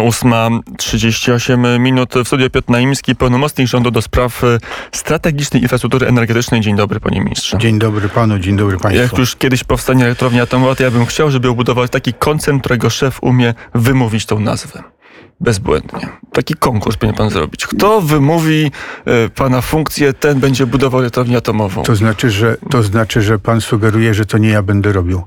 8.38 0.00 1.80
minut 1.80 2.14
w 2.14 2.26
studio 2.26 2.50
Piotr 2.50 2.70
Naimski, 2.70 3.16
pełnomocnik 3.16 3.68
rządu 3.68 3.90
do 3.90 4.02
spraw 4.02 4.44
e, 4.44 4.58
strategicznej 4.92 5.62
infrastruktury 5.62 6.06
energetycznej. 6.06 6.60
Dzień 6.60 6.76
dobry, 6.76 7.00
panie 7.00 7.20
ministrze. 7.20 7.58
Dzień 7.58 7.78
dobry 7.78 8.08
panu, 8.08 8.38
dzień 8.38 8.56
dobry 8.56 8.78
państwu. 8.78 9.02
Jak 9.02 9.18
już 9.18 9.36
kiedyś 9.36 9.64
powstanie 9.64 10.04
elektrownia 10.04 10.42
atomowa, 10.42 10.74
to 10.74 10.82
ja 10.82 10.90
bym 10.90 11.06
chciał, 11.06 11.30
żeby 11.30 11.48
obudować 11.48 11.90
taki 11.90 12.14
koncern, 12.14 12.60
którego 12.60 12.90
szef 12.90 13.18
umie 13.22 13.54
wymówić 13.74 14.26
tą 14.26 14.40
nazwę 14.40 14.82
bezbłędnie. 15.40 16.08
Taki 16.32 16.54
konkurs 16.54 16.96
powinien 16.96 17.16
pan 17.16 17.30
zrobić. 17.30 17.66
Kto 17.66 18.00
wymówi 18.00 18.70
e, 19.04 19.28
pana 19.28 19.60
funkcję, 19.60 20.12
ten 20.12 20.40
będzie 20.40 20.66
budował 20.66 21.00
elektrownię 21.00 21.36
atomową. 21.36 21.82
To 21.82 21.96
znaczy, 21.96 22.30
że, 22.30 22.56
to 22.70 22.82
znaczy, 22.82 23.22
że 23.22 23.38
pan 23.38 23.60
sugeruje, 23.60 24.14
że 24.14 24.26
to 24.26 24.38
nie 24.38 24.48
ja 24.48 24.62
będę 24.62 24.92
robił. 24.92 25.22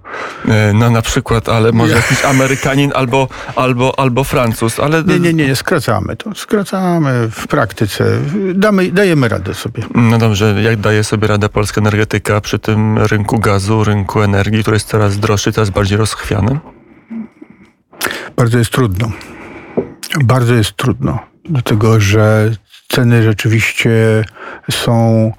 E, 0.47 0.73
no 0.73 0.89
na 0.89 1.01
przykład, 1.01 1.49
ale 1.49 1.71
może 1.71 1.95
jakiś 1.95 2.25
Amerykanin 2.25 2.91
albo, 2.95 3.27
albo, 3.55 3.99
albo 3.99 4.23
Francuz, 4.23 4.79
ale... 4.79 5.03
Nie, 5.03 5.19
nie, 5.19 5.33
nie, 5.33 5.47
nie, 5.47 5.55
skracamy 5.55 6.15
to. 6.15 6.35
Skracamy 6.35 7.29
w 7.31 7.47
praktyce. 7.47 8.05
Damy, 8.55 8.91
dajemy 8.91 9.27
radę 9.27 9.53
sobie. 9.53 9.83
No 9.95 10.17
dobrze, 10.17 10.61
jak 10.61 10.79
daje 10.79 11.03
sobie 11.03 11.27
radę 11.27 11.49
polska 11.49 11.81
energetyka 11.81 12.41
przy 12.41 12.59
tym 12.59 12.97
rynku 12.97 13.39
gazu, 13.39 13.83
rynku 13.83 14.21
energii, 14.21 14.61
który 14.61 14.75
jest 14.75 14.87
coraz 14.87 15.19
droższy, 15.19 15.51
coraz 15.51 15.69
bardziej 15.69 15.97
rozchwiany? 15.97 16.59
Bardzo 18.35 18.57
jest 18.57 18.71
trudno. 18.71 19.11
Bardzo 20.19 20.53
jest 20.53 20.73
trudno, 20.73 21.19
dlatego 21.45 21.99
że 21.99 22.51
ceny 22.87 23.23
rzeczywiście 23.23 23.91
są 24.71 25.31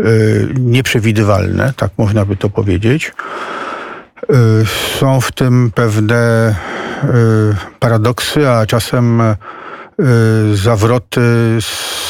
y, 0.00 0.48
nieprzewidywalne, 0.58 1.72
tak 1.76 1.90
można 1.98 2.24
by 2.24 2.36
to 2.36 2.50
powiedzieć. 2.50 3.12
Y, 4.30 4.34
są 4.98 5.20
w 5.20 5.32
tym 5.32 5.70
pewne 5.74 6.54
y, 7.04 7.08
paradoksy, 7.78 8.48
a 8.48 8.66
czasem 8.66 9.22
zawroty 10.54 11.20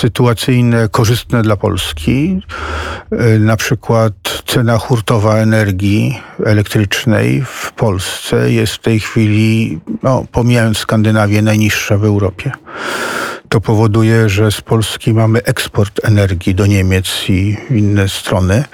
sytuacyjne 0.00 0.88
korzystne 0.88 1.42
dla 1.42 1.56
Polski. 1.56 2.42
Na 3.40 3.56
przykład 3.56 4.42
cena 4.46 4.78
hurtowa 4.78 5.36
energii 5.36 6.20
elektrycznej 6.44 7.44
w 7.46 7.72
Polsce 7.72 8.52
jest 8.52 8.72
w 8.72 8.78
tej 8.78 9.00
chwili, 9.00 9.80
no, 10.02 10.24
pomijając 10.32 10.78
Skandynawię, 10.78 11.42
najniższa 11.42 11.98
w 11.98 12.04
Europie. 12.04 12.52
To 13.48 13.60
powoduje, 13.60 14.28
że 14.28 14.52
z 14.52 14.60
Polski 14.60 15.14
mamy 15.14 15.42
eksport 15.42 16.00
energii 16.04 16.54
do 16.54 16.66
Niemiec 16.66 17.24
i 17.28 17.56
inne 17.70 18.08
strony. 18.08 18.64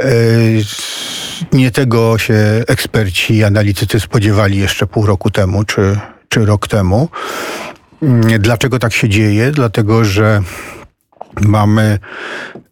E, 0.00 0.08
nie 1.52 1.70
tego 1.70 2.18
się 2.18 2.34
eksperci 2.68 3.34
i 3.34 3.44
analitycy 3.44 4.00
spodziewali 4.00 4.58
jeszcze 4.58 4.86
pół 4.86 5.06
roku 5.06 5.30
temu 5.30 5.64
czy, 5.64 5.98
czy 6.28 6.44
rok 6.44 6.68
temu. 6.68 7.08
Dlaczego 8.38 8.78
tak 8.78 8.92
się 8.92 9.08
dzieje? 9.08 9.50
Dlatego, 9.50 10.04
że 10.04 10.42
Mamy 11.40 11.98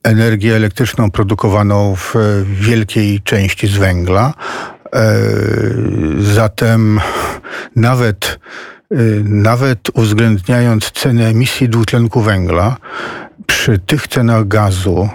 energię 0.03 0.57
elektryczną 0.57 1.11
produkowaną 1.11 1.97
w 1.97 2.15
wielkiej 2.47 3.21
części 3.21 3.67
z 3.67 3.77
węgla. 3.77 4.35
E, 4.95 5.15
zatem 6.21 7.01
nawet, 7.77 8.39
e, 8.91 8.97
nawet 9.25 9.91
uwzględniając 9.95 10.91
cenę 10.91 11.27
emisji 11.27 11.69
dwutlenku 11.69 12.21
węgla, 12.21 12.77
przy 13.47 13.79
tych 13.79 14.09
cenach 14.09 14.49
gazu, 14.49 15.09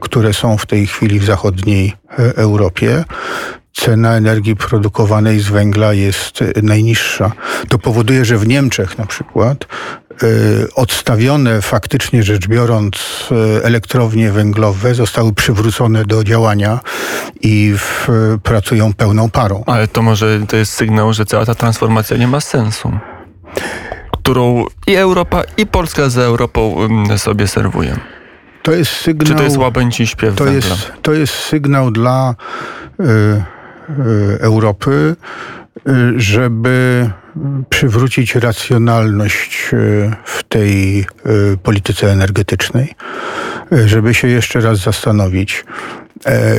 które 0.00 0.32
są 0.32 0.58
w 0.58 0.66
tej 0.66 0.86
chwili 0.86 1.20
w 1.20 1.24
zachodniej 1.24 1.92
e, 2.18 2.36
Europie, 2.36 3.04
cena 3.72 4.16
energii 4.16 4.56
produkowanej 4.56 5.40
z 5.40 5.48
węgla 5.48 5.92
jest 5.92 6.44
najniższa. 6.62 7.32
To 7.68 7.78
powoduje, 7.78 8.24
że 8.24 8.38
w 8.38 8.48
Niemczech 8.48 8.98
na 8.98 9.06
przykład 9.06 9.66
y, 10.22 10.74
odstawione 10.74 11.62
faktycznie 11.62 12.22
rzecz 12.22 12.48
biorąc 12.48 12.96
y, 13.32 13.64
elektrownie 13.64 14.32
węglowe 14.32 14.94
zostały 14.94 15.32
przywrócone 15.32 16.04
do 16.04 16.24
działania 16.24 16.80
i 17.40 17.74
w, 17.78 18.08
pracują 18.42 18.92
pełną 18.92 19.30
parą. 19.30 19.62
Ale 19.66 19.88
to 19.88 20.02
może 20.02 20.40
to 20.48 20.56
jest 20.56 20.72
sygnał, 20.72 21.12
że 21.12 21.26
cała 21.26 21.46
ta 21.46 21.54
transformacja 21.54 22.16
nie 22.16 22.28
ma 22.28 22.40
sensu 22.40 22.92
którą 24.28 24.64
i 24.86 24.94
Europa, 24.94 25.42
i 25.56 25.66
Polska 25.66 26.08
za 26.08 26.22
Europą 26.22 26.88
sobie 27.16 27.46
serwuje. 27.46 27.96
To 28.62 28.72
jest 28.72 28.90
sygnał. 28.90 29.26
Czy 29.26 29.34
to 29.34 29.42
jest 29.42 29.56
łabędzi 29.56 30.06
śpiew 30.06 30.34
to 30.34 30.46
jest, 30.46 30.92
to 31.02 31.12
jest 31.12 31.34
sygnał 31.34 31.90
dla 31.90 32.34
y, 33.00 33.04
y, 33.04 33.42
Europy, 34.40 35.16
y, 35.88 36.20
żeby 36.20 37.10
przywrócić 37.70 38.34
racjonalność 38.34 39.70
y, 39.72 40.10
w 40.24 40.42
tej 40.42 41.00
y, 41.00 41.04
polityce 41.62 42.12
energetycznej, 42.12 42.94
y, 43.72 43.88
żeby 43.88 44.14
się 44.14 44.28
jeszcze 44.28 44.60
raz 44.60 44.78
zastanowić, 44.78 45.64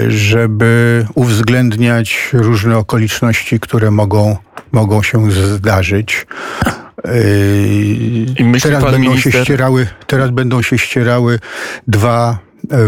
żeby 0.07 1.05
uwzględniać 1.15 2.29
różne 2.33 2.77
okoliczności, 2.77 3.59
które 3.59 3.91
mogą, 3.91 4.37
mogą 4.71 5.03
się 5.03 5.31
zdarzyć. 5.31 6.27
teraz 8.63 8.83
będą 8.83 8.99
minister... 8.99 9.33
się 9.33 9.43
ścierały, 9.43 9.87
teraz 10.07 10.29
będą 10.31 10.61
się 10.61 10.77
ścierały 10.77 11.39
dwa 11.87 12.39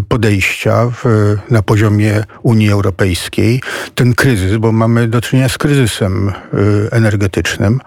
podejścia 0.08 0.92
w, 1.04 1.36
na 1.50 1.62
poziomie 1.62 2.24
Unii 2.44 2.72
Europejskiej. 2.72 3.62
Ten 3.96 4.14
kryzys, 4.14 4.58
bo 4.58 4.72
mamy 4.72 5.08
do 5.08 5.22
czynienia 5.22 5.50
z 5.50 5.58
kryzysem 5.58 6.30
e, 6.30 6.92
energetycznym. 6.92 7.80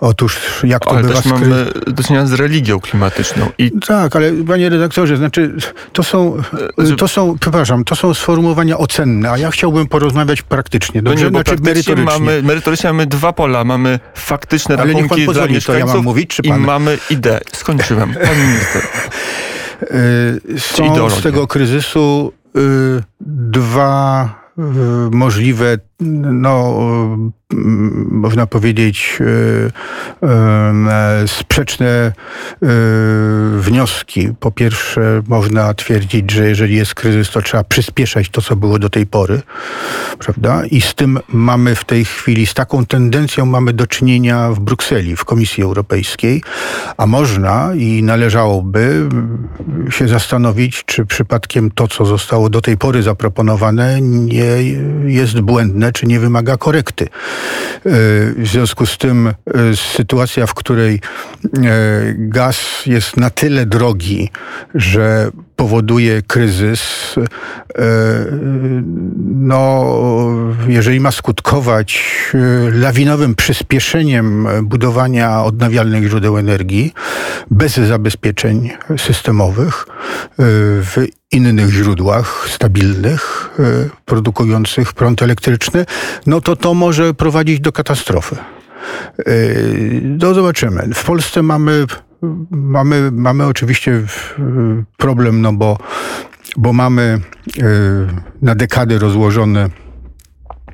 Otóż 0.00 0.40
jak 0.64 0.84
to 0.84 0.90
ale 0.90 1.02
bywa... 1.02 1.14
Też 1.14 1.24
mamy 1.24 1.66
do 1.86 2.02
czynienia 2.02 2.26
z 2.26 2.32
religią 2.32 2.80
klimatyczną. 2.80 3.50
I... 3.58 3.72
Tak, 3.86 4.16
ale 4.16 4.32
panie 4.32 4.68
redaktorze, 4.68 5.16
znaczy 5.16 5.54
to 5.92 6.02
są, 6.02 6.36
e, 6.78 6.96
to 6.96 7.08
są, 7.08 7.38
przepraszam, 7.40 7.84
to 7.84 7.96
są 7.96 8.14
sformułowania 8.14 8.78
ocenne, 8.78 9.30
a 9.30 9.38
ja 9.38 9.50
chciałbym 9.50 9.86
porozmawiać 9.86 10.42
praktycznie. 10.42 11.02
Dobrze? 11.02 11.24
No 11.24 11.24
nie, 11.24 11.30
znaczy 11.30 11.62
merytorycznie. 11.62 12.04
Mamy, 12.04 12.42
merytorycznie 12.42 12.92
mamy 12.92 13.06
dwa 13.06 13.32
pola. 13.32 13.64
Mamy 13.64 14.00
faktyczne 14.14 14.76
ale 14.76 14.92
rachunki 14.92 15.26
pozwoli, 15.26 15.52
dla 15.52 15.60
to 15.60 15.78
ja 15.78 15.86
mam 15.86 16.02
mówić, 16.02 16.30
czy 16.30 16.42
pan? 16.42 16.62
I 16.62 16.64
mamy 16.64 16.98
ideę. 17.10 17.40
Skończyłem. 17.52 18.14
Pan 18.14 18.38
minister. 18.38 18.82
Y, 19.82 20.60
są 20.60 21.10
z 21.10 21.22
tego 21.22 21.46
kryzysu 21.46 22.32
y, 22.56 22.60
dwa 23.20 24.34
y, 24.58 24.62
możliwe, 25.10 25.78
no, 26.00 26.76
można 28.10 28.46
powiedzieć, 28.46 29.18
e, 30.22 30.28
e, 30.28 31.28
sprzeczne 31.28 31.86
e, 31.86 32.12
wnioski. 33.58 34.28
Po 34.40 34.50
pierwsze, 34.50 35.22
można 35.28 35.74
twierdzić, 35.74 36.30
że 36.30 36.48
jeżeli 36.48 36.76
jest 36.76 36.94
kryzys, 36.94 37.30
to 37.30 37.42
trzeba 37.42 37.64
przyspieszać 37.64 38.28
to, 38.28 38.42
co 38.42 38.56
było 38.56 38.78
do 38.78 38.90
tej 38.90 39.06
pory, 39.06 39.42
prawda? 40.18 40.66
I 40.66 40.80
z 40.80 40.94
tym 40.94 41.18
mamy 41.28 41.74
w 41.74 41.84
tej 41.84 42.04
chwili, 42.04 42.46
z 42.46 42.54
taką 42.54 42.86
tendencją 42.86 43.46
mamy 43.46 43.72
do 43.72 43.86
czynienia 43.86 44.50
w 44.50 44.60
Brukseli, 44.60 45.16
w 45.16 45.24
Komisji 45.24 45.62
Europejskiej, 45.62 46.42
a 46.96 47.06
można 47.06 47.74
i 47.74 48.02
należałoby 48.02 49.08
się 49.90 50.08
zastanowić, 50.08 50.84
czy 50.84 51.06
przypadkiem 51.06 51.70
to, 51.70 51.88
co 51.88 52.04
zostało 52.04 52.50
do 52.50 52.60
tej 52.60 52.76
pory 52.78 53.02
zaproponowane, 53.02 54.00
nie 54.00 54.56
jest 55.06 55.40
błędne, 55.40 55.85
czy 55.92 56.06
nie 56.06 56.20
wymaga 56.20 56.56
korekty. 56.56 57.08
W 57.84 58.42
związku 58.44 58.86
z 58.86 58.98
tym 58.98 59.26
e, 59.26 59.32
sytuacja, 59.96 60.46
w 60.46 60.54
której 60.54 60.94
e, 60.94 61.00
gaz 62.16 62.86
jest 62.86 63.16
na 63.16 63.30
tyle 63.30 63.66
drogi, 63.66 64.30
że 64.74 65.30
powoduje 65.56 66.22
kryzys, 66.22 67.14
e, 67.18 67.82
no, 69.26 69.84
jeżeli 70.68 71.00
ma 71.00 71.10
skutkować 71.10 72.02
lawinowym 72.72 73.34
przyspieszeniem 73.34 74.48
budowania 74.62 75.42
odnawialnych 75.42 76.08
źródeł 76.08 76.38
energii 76.38 76.92
bez 77.50 77.76
zabezpieczeń 77.76 78.70
systemowych 78.98 79.86
w 80.38 81.06
innych 81.32 81.70
źródłach 81.70 82.48
stabilnych, 82.50 83.50
produkujących 84.04 84.92
prąd 84.92 85.22
elektryczny, 85.22 85.86
no 86.26 86.40
to 86.40 86.56
to 86.56 86.74
może 86.74 87.14
prowadzić 87.14 87.60
do 87.60 87.72
katastrofy. 87.72 88.36
No 90.02 90.34
zobaczymy. 90.34 90.94
W 90.94 91.04
Polsce 91.04 91.42
mamy, 91.42 91.84
mamy, 92.50 93.10
mamy 93.12 93.46
oczywiście 93.46 94.02
problem, 94.96 95.40
no 95.40 95.52
bo, 95.52 95.78
bo 96.56 96.72
mamy 96.72 97.02
e, 97.02 97.62
na 98.42 98.54
dekady 98.54 98.98
rozłożony 98.98 99.70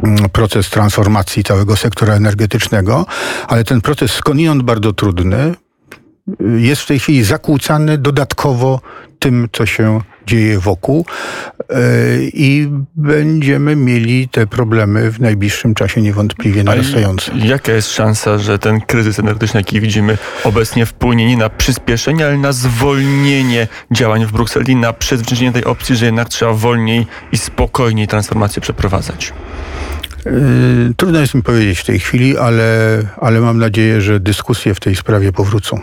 mm, 0.03 0.31
proces 0.33 0.71
transformacji 0.71 1.45
całego 1.45 1.77
sektora 1.77 2.15
energetycznego, 2.15 3.07
ale 3.49 3.65
ten 3.65 3.81
proces 3.81 4.11
skądinąd 4.13 4.63
bardzo 4.63 4.93
trudny, 4.93 5.55
jest 6.59 6.83
w 6.83 6.87
tej 6.87 6.99
chwili 6.99 7.25
zakłócany 7.25 7.99
dodatkowo 7.99 8.81
tym, 9.19 9.49
co 9.53 9.67
się 9.67 10.01
dzieje 10.27 10.59
wokół 10.59 11.07
i 12.23 12.69
będziemy 12.97 13.77
mieli 13.77 14.29
te 14.29 14.47
problemy 14.47 15.11
w 15.11 15.21
najbliższym 15.21 15.75
czasie 15.75 16.03
niewątpliwie 16.03 16.65
narastające. 16.65 17.33
Jaka 17.39 17.73
jest 17.73 17.93
szansa, 17.93 18.39
że 18.39 18.59
ten 18.59 18.81
kryzys 18.81 19.19
energetyczny, 19.19 19.61
jaki 19.61 19.81
widzimy 19.81 20.19
obecnie, 20.45 20.87
wpłynie 20.87 21.27
nie 21.27 21.37
na 21.37 21.51
przyspieszenie, 21.51 22.27
ale 22.27 22.39
na 22.39 22.53
zwolnienie 22.53 23.69
działań 23.91 24.27
w 24.27 24.33
Brukseli, 24.33 24.77
na 24.77 24.93
przezwyciężenie 24.93 25.53
tej 25.53 25.65
opcji, 25.65 25.97
że 25.97 26.07
jednak 26.07 26.29
trzeba 26.29 26.53
wolniej 26.53 27.07
i 27.33 27.39
spokojniej 27.39 28.09
transformację 28.09 28.63
przeprowadzać? 28.63 29.33
Yy, 30.27 30.33
trudno 30.97 31.21
jest 31.21 31.35
mi 31.35 31.43
powiedzieć 31.43 31.79
w 31.79 31.85
tej 31.85 32.01
chwili, 32.01 32.39
ale, 32.39 32.99
ale 33.21 33.41
mam 33.41 33.59
nadzieję, 33.59 34.01
że 34.01 34.21
dyskusje 34.21 34.75
w 34.75 34.81
tej 34.81 34.97
sprawie 34.97 35.33
powrócą. 35.33 35.81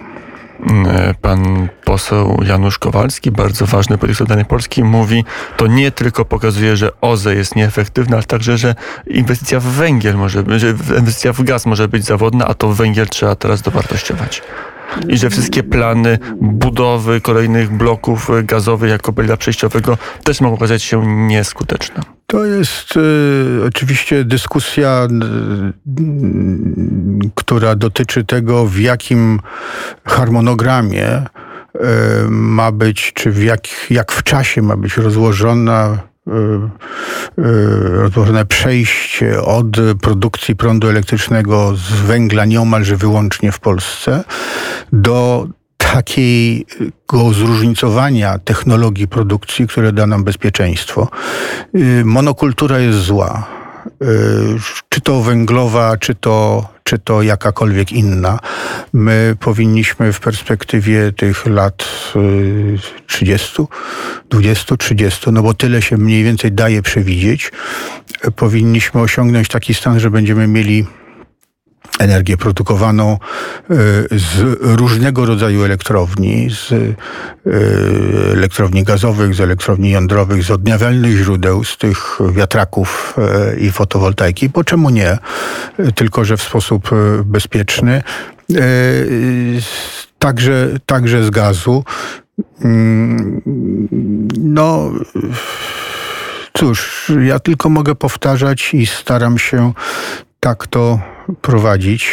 Yy, 0.60 1.14
pan 1.22 1.68
poseł 1.86 2.42
Janusz 2.46 2.80
Kowalski, 2.80 3.32
bardzo 3.32 3.66
ważny 3.66 3.98
polityk 3.98 4.28
danej 4.28 4.46
Polski, 4.46 4.84
mówi, 4.84 5.26
to 5.58 5.68
nie 5.68 5.92
tylko 5.92 6.26
pokazuje, 6.26 6.78
że 6.78 7.02
OZE 7.02 7.36
jest 7.36 7.56
nieefektywne, 7.56 8.16
ale 8.16 8.24
także, 8.24 8.58
że 8.58 8.76
inwestycja 9.08 9.60
w 9.60 9.64
węgiel 9.64 10.16
może 10.16 10.44
być, 10.44 10.64
inwestycja 10.98 11.34
w 11.34 11.44
gaz 11.44 11.66
może 11.66 11.88
być 11.88 12.06
zawodna, 12.06 12.48
a 12.48 12.54
to 12.54 12.74
węgiel 12.74 13.08
trzeba 13.08 13.36
teraz 13.36 13.62
dowartościować 13.62 14.42
i 15.08 15.18
że 15.18 15.30
wszystkie 15.30 15.64
plany 15.64 16.20
budowy 16.42 17.22
kolejnych 17.22 17.72
bloków 17.72 18.30
gazowych 18.44 18.90
jako 18.90 19.14
paliwa 19.14 19.38
przejściowego 19.38 19.98
też 20.24 20.42
mogą 20.42 20.56
okazać 20.56 20.84
się 20.84 21.06
nieskuteczne. 21.06 22.19
To 22.30 22.46
jest 22.46 22.98
y, 22.98 23.62
oczywiście 23.68 24.24
dyskusja, 24.24 25.06
y, 25.06 25.08
która 27.36 27.76
dotyczy 27.76 28.24
tego, 28.24 28.66
w 28.66 28.80
jakim 28.80 29.40
harmonogramie 30.06 31.18
y, 31.18 31.26
ma 32.30 32.72
być, 32.72 33.14
czy 33.14 33.32
w 33.32 33.44
jak, 33.44 33.62
jak 33.90 34.12
w 34.12 34.24
czasie 34.24 34.62
ma 34.62 34.78
być 34.78 34.98
rozłożona 34.98 35.98
rozłożone 38.02 38.46
przejście 38.46 39.42
od 39.42 39.68
produkcji 40.02 40.56
prądu 40.56 40.90
elektrycznego 40.90 41.76
z 41.76 42.02
węgla 42.02 42.46
nieomalże 42.46 42.96
wyłącznie 42.96 43.52
w 43.52 43.60
Polsce 43.60 44.24
do 44.94 45.48
takiego 46.00 47.34
zróżnicowania 47.34 48.40
technologii 48.40 49.08
produkcji, 49.08 49.68
które 49.68 49.94
da 49.94 50.08
nam 50.08 50.24
bezpieczeństwo. 50.24 51.08
Y, 51.76 52.06
monokultura 52.06 52.80
jest 52.80 53.00
zła. 53.00 53.48
Y, 54.04 54.06
czy 54.90 55.02
to 55.02 55.22
węglowa, 55.22 55.98
czy 55.98 56.16
to, 56.16 56.68
czy 56.84 57.00
to 57.00 57.22
jakakolwiek 57.22 57.92
inna. 57.92 58.40
My 58.94 59.36
powinniśmy 59.40 60.14
w 60.14 60.20
perspektywie 60.20 61.12
tych 61.12 61.46
lat 61.46 61.86
30, 63.08 63.64
20, 64.30 64.78
30, 64.78 65.32
no 65.32 65.44
bo 65.44 65.54
tyle 65.54 65.82
się 65.82 65.98
mniej 65.98 66.24
więcej 66.24 66.52
daje 66.52 66.82
przewidzieć, 66.82 67.52
powinniśmy 68.36 69.02
osiągnąć 69.02 69.48
taki 69.48 69.74
stan, 69.74 70.00
że 70.00 70.10
będziemy 70.10 70.48
mieli 70.48 70.86
energię 72.00 72.38
produkowaną 72.38 73.12
e, 73.12 73.76
z 74.12 74.58
różnego 74.62 75.26
rodzaju 75.26 75.64
elektrowni, 75.64 76.50
z 76.50 76.72
e, 76.72 78.32
elektrowni 78.32 78.84
gazowych, 78.84 79.36
z 79.36 79.42
elektrowni 79.42 79.90
jądrowych, 79.90 80.44
z 80.44 80.52
odnawialnych 80.52 81.18
źródeł, 81.18 81.64
z 81.64 81.78
tych 81.78 82.20
wiatraków 82.32 83.16
e, 83.18 83.60
i 83.60 83.72
fotowoltaiki. 83.72 84.50
Bo 84.50 84.64
czemu 84.64 84.90
nie? 84.90 85.18
Tylko, 85.96 86.26
że 86.26 86.38
w 86.38 86.42
sposób 86.42 86.90
bezpieczny. 87.26 88.04
Także, 90.20 90.70
także 90.86 91.24
z 91.24 91.30
gazu. 91.30 91.84
Mm, 92.62 93.42
no, 94.38 94.92
cóż, 96.54 97.12
ja 97.24 97.40
tylko 97.40 97.70
mogę 97.70 97.96
powtarzać 97.96 98.74
i 98.74 98.86
staram 98.86 99.38
się 99.38 99.74
tak 100.40 100.68
to 100.68 101.00
prowadzić 101.42 102.12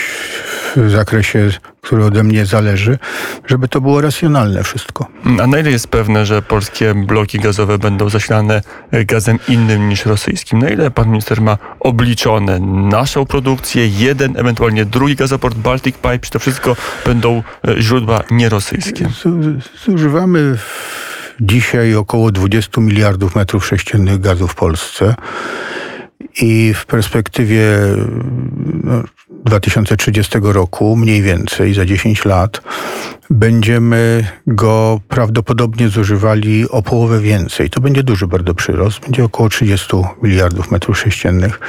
w 0.77 0.91
zakresie, 0.91 1.51
który 1.81 2.05
ode 2.05 2.23
mnie 2.23 2.47
zależy, 2.47 2.99
żeby 3.47 3.69
to 3.69 3.81
było 3.81 4.01
racjonalne 4.01 4.63
wszystko. 4.63 5.07
A 5.43 5.47
na 5.47 5.59
ile 5.59 5.71
jest 5.71 5.89
pewne, 5.89 6.27
że 6.27 6.43
polskie 6.43 6.95
bloki 6.95 7.39
gazowe 7.39 7.79
będą 7.79 8.09
zasilane 8.09 8.63
gazem 8.93 9.39
innym 9.49 9.89
niż 9.89 10.07
rosyjskim? 10.07 10.59
Na 10.59 10.69
ile 10.69 10.91
pan 10.91 11.09
minister 11.09 11.43
ma 11.43 11.59
obliczone 11.81 12.61
naszą 12.91 13.27
produkcję, 13.27 13.89
jeden, 13.89 14.37
ewentualnie 14.37 14.85
drugi 14.85 15.17
gazoport 15.17 15.57
Baltic 15.57 15.97
Pipe, 15.97 16.19
czy 16.19 16.31
to 16.31 16.39
wszystko 16.39 16.77
będą 17.07 17.43
e, 17.69 17.83
źródła 17.83 18.23
nierosyjskie? 18.31 19.09
Zużywamy 19.87 20.57
dzisiaj 21.41 21.95
około 21.95 22.33
20 22.33 22.81
miliardów 22.81 23.37
metrów 23.37 23.67
sześciennych 23.67 24.21
gazu 24.21 24.49
w 24.49 24.55
Polsce 24.55 25.15
i 26.43 26.75
w 26.75 26.87
perspektywie 26.87 27.63
no, 28.85 29.03
2030 29.45 30.39
roku, 30.43 30.97
mniej 30.97 31.23
więcej 31.23 31.75
za 31.75 31.87
10 31.87 32.25
lat, 32.25 32.61
będziemy 33.31 34.27
go 34.47 35.01
prawdopodobnie 35.09 35.89
zużywali 35.89 36.69
o 36.71 36.83
połowę 36.83 37.21
więcej. 37.21 37.71
To 37.71 37.81
będzie 37.81 38.03
duży 38.03 38.27
bardzo 38.27 38.55
przyrost, 38.55 39.01
będzie 39.01 39.25
około 39.25 39.49
30 39.49 39.97
miliardów 40.23 40.71
metrów 40.71 40.99
sześciennych. 40.99 41.61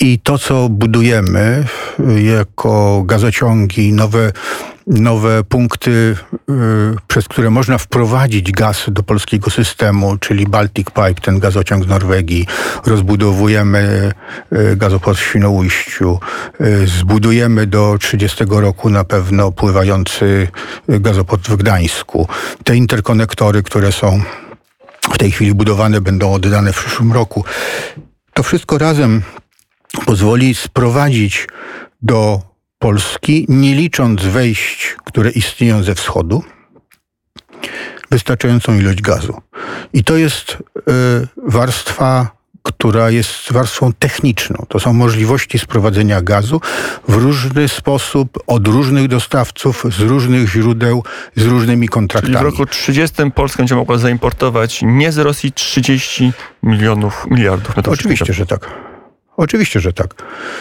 I 0.00 0.18
to, 0.18 0.38
co 0.38 0.68
budujemy 0.68 1.64
jako 2.22 3.02
gazociągi, 3.06 3.92
nowe 3.92 4.32
nowe 4.88 5.44
punkty, 5.44 5.90
y, 5.90 6.16
przez 7.08 7.28
które 7.28 7.50
można 7.50 7.78
wprowadzić 7.78 8.52
gaz 8.52 8.84
do 8.88 9.02
polskiego 9.02 9.50
systemu, 9.50 10.18
czyli 10.18 10.46
Baltic 10.46 10.86
Pipe, 10.86 11.14
ten 11.14 11.38
gazociąg 11.38 11.84
z 11.84 11.88
Norwegii, 11.88 12.46
rozbudowujemy 12.86 14.12
y, 14.52 14.76
gazoport 14.76 15.18
w 15.18 15.22
Świnoujściu, 15.22 16.18
y, 16.60 16.86
zbudujemy 16.86 17.66
do 17.66 17.96
30 18.00 18.44
roku 18.48 18.90
na 18.90 19.04
pewno 19.04 19.52
pływający 19.52 20.48
gazoport 20.88 21.48
w 21.48 21.56
Gdańsku. 21.56 22.28
Te 22.64 22.76
interkonektory, 22.76 23.62
które 23.62 23.92
są 23.92 24.22
w 25.12 25.18
tej 25.18 25.30
chwili 25.30 25.54
budowane, 25.54 26.00
będą 26.00 26.32
oddane 26.32 26.72
w 26.72 26.84
przyszłym 26.84 27.12
roku. 27.12 27.44
To 28.34 28.42
wszystko 28.42 28.78
razem 28.78 29.22
pozwoli 30.06 30.54
sprowadzić 30.54 31.48
do 32.02 32.40
Polski, 32.78 33.46
nie 33.48 33.74
licząc 33.74 34.22
wejść, 34.22 34.96
które 35.04 35.30
istnieją 35.30 35.82
ze 35.82 35.94
wschodu, 35.94 36.42
wystarczającą 38.10 38.78
ilość 38.78 39.02
gazu. 39.02 39.42
I 39.92 40.04
to 40.04 40.16
jest 40.16 40.52
y, 40.52 40.82
warstwa 41.36 42.38
która 42.62 43.10
jest 43.10 43.52
warstwą 43.52 43.92
techniczną. 43.92 44.66
To 44.68 44.80
są 44.80 44.92
możliwości 44.92 45.58
sprowadzenia 45.58 46.22
gazu 46.22 46.60
w 47.08 47.14
różny 47.14 47.68
sposób, 47.68 48.38
od 48.46 48.68
różnych 48.68 49.08
dostawców, 49.08 49.84
z 49.96 50.00
różnych 50.00 50.48
źródeł, 50.48 51.04
z 51.36 51.44
różnymi 51.44 51.88
kontraktami. 51.88 52.34
Czyli 52.34 52.50
w 52.50 52.50
roku 52.50 52.66
30 52.66 53.16
Polska 53.34 53.58
będzie 53.58 53.74
mogła 53.74 53.98
zaimportować 53.98 54.80
nie 54.82 55.12
z 55.12 55.18
Rosji 55.18 55.52
30 55.52 56.32
milionów, 56.62 57.26
miliardów 57.30 57.76
metrów. 57.76 57.94
Oczywiście, 57.94 58.32
że 58.32 58.46
tak. 58.46 58.87
Oczywiście, 59.38 59.80
że 59.80 59.92
tak. 59.92 60.14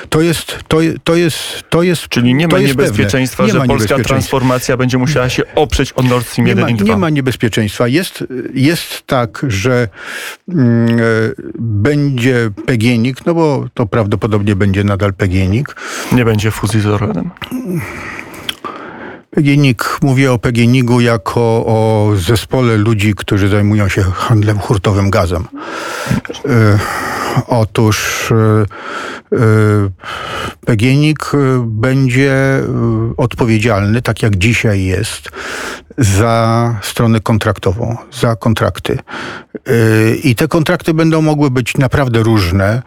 To 0.10 0.22
jest, 0.22 0.60
to, 0.68 0.78
to 1.04 1.16
jest, 1.16 1.64
to 1.70 1.84
jest. 1.84 2.08
Czyli 2.08 2.34
nie 2.34 2.48
ma 2.48 2.60
niebezpieczeństwa, 2.60 3.46
nie 3.46 3.52
że 3.52 3.60
ma 3.60 3.66
polska 3.66 4.00
transformacja 4.00 4.78
będzie 4.78 4.98
musiała 4.98 5.30
się 5.30 5.44
oprzeć 5.56 5.94
o 5.96 6.04
Nord 6.04 6.28
Stream 6.28 6.48
1 6.48 6.66
nie 6.66 6.74
ma, 6.74 6.78
i 6.78 6.86
2. 6.86 6.94
Nie 6.94 6.98
ma 6.98 7.10
niebezpieczeństwa. 7.10 7.88
Jest, 7.88 8.24
jest 8.54 9.08
tak, 9.08 9.46
że 9.48 9.88
mm, 10.50 10.90
e, 10.90 11.04
będzie 11.60 12.50
PGNiG, 12.66 13.26
no 13.26 13.34
bo 13.34 13.66
to 13.74 13.86
prawdopodobnie 13.86 14.56
będzie 14.56 14.84
nadal 14.84 15.14
PGNiG. 15.14 15.76
Nie 16.12 16.26
będzie 16.26 16.52
fuzji 16.52 16.82
z 16.82 16.86
Orlenem? 16.86 17.30
PGNiG, 19.32 20.00
mówię 20.02 20.32
o 20.32 20.40
PGNiG-u 20.40 21.00
jako 21.00 21.42
o 21.66 22.12
zespole 22.16 22.78
ludzi, 22.78 23.14
którzy 23.16 23.48
zajmują 23.50 23.90
się 23.90 24.02
handlem 24.02 24.60
hurtowym 24.60 25.10
gazem. 25.10 25.48
E, 26.46 26.80
otóż 27.48 28.30
e, 28.32 28.36
e, 28.36 29.40
PGNiG 30.66 31.32
będzie 31.66 32.62
odpowiedzialny, 33.18 34.02
tak 34.02 34.24
jak 34.24 34.36
dzisiaj 34.36 34.84
jest, 34.84 35.30
za 35.98 36.76
stronę 36.82 37.20
kontraktową, 37.20 37.98
za 38.12 38.36
kontrakty. 38.36 38.98
I 40.24 40.36
te 40.36 40.48
kontrakty 40.48 40.94
będą 40.94 41.22
mogły 41.22 41.52
być 41.52 41.78
naprawdę 41.78 42.24
różne 42.24 42.82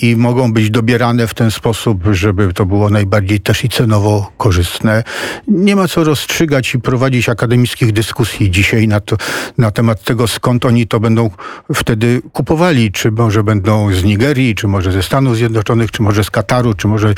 i 0.00 0.16
mogą 0.16 0.52
być 0.52 0.70
dobierane 0.70 1.26
w 1.26 1.34
ten 1.34 1.50
sposób, 1.50 2.02
żeby 2.10 2.52
to 2.52 2.66
było 2.66 2.90
najbardziej 2.90 3.40
też 3.40 3.64
i 3.64 3.68
cenowo 3.68 4.32
korzystne 4.36 5.02
nie 5.48 5.76
ma 5.76 5.88
co 5.88 6.04
rozstrzygać 6.04 6.74
i 6.74 6.80
prowadzić 6.80 7.28
akademickich 7.28 7.92
dyskusji 7.92 8.50
dzisiaj 8.50 8.88
na, 8.88 9.00
to, 9.00 9.16
na 9.58 9.70
temat 9.70 10.02
tego, 10.02 10.28
skąd 10.28 10.64
oni 10.64 10.86
to 10.86 11.00
będą 11.00 11.30
wtedy 11.74 12.22
kupowali. 12.32 12.92
Czy 12.92 13.10
może 13.10 13.44
będą 13.44 13.94
z 13.94 14.04
Nigerii, 14.04 14.54
czy 14.54 14.68
może 14.68 14.92
ze 14.92 15.02
Stanów 15.02 15.36
Zjednoczonych, 15.36 15.90
czy 15.90 16.02
może 16.02 16.24
z 16.24 16.30
Kataru, 16.30 16.74
czy 16.74 16.88
może, 16.88 17.14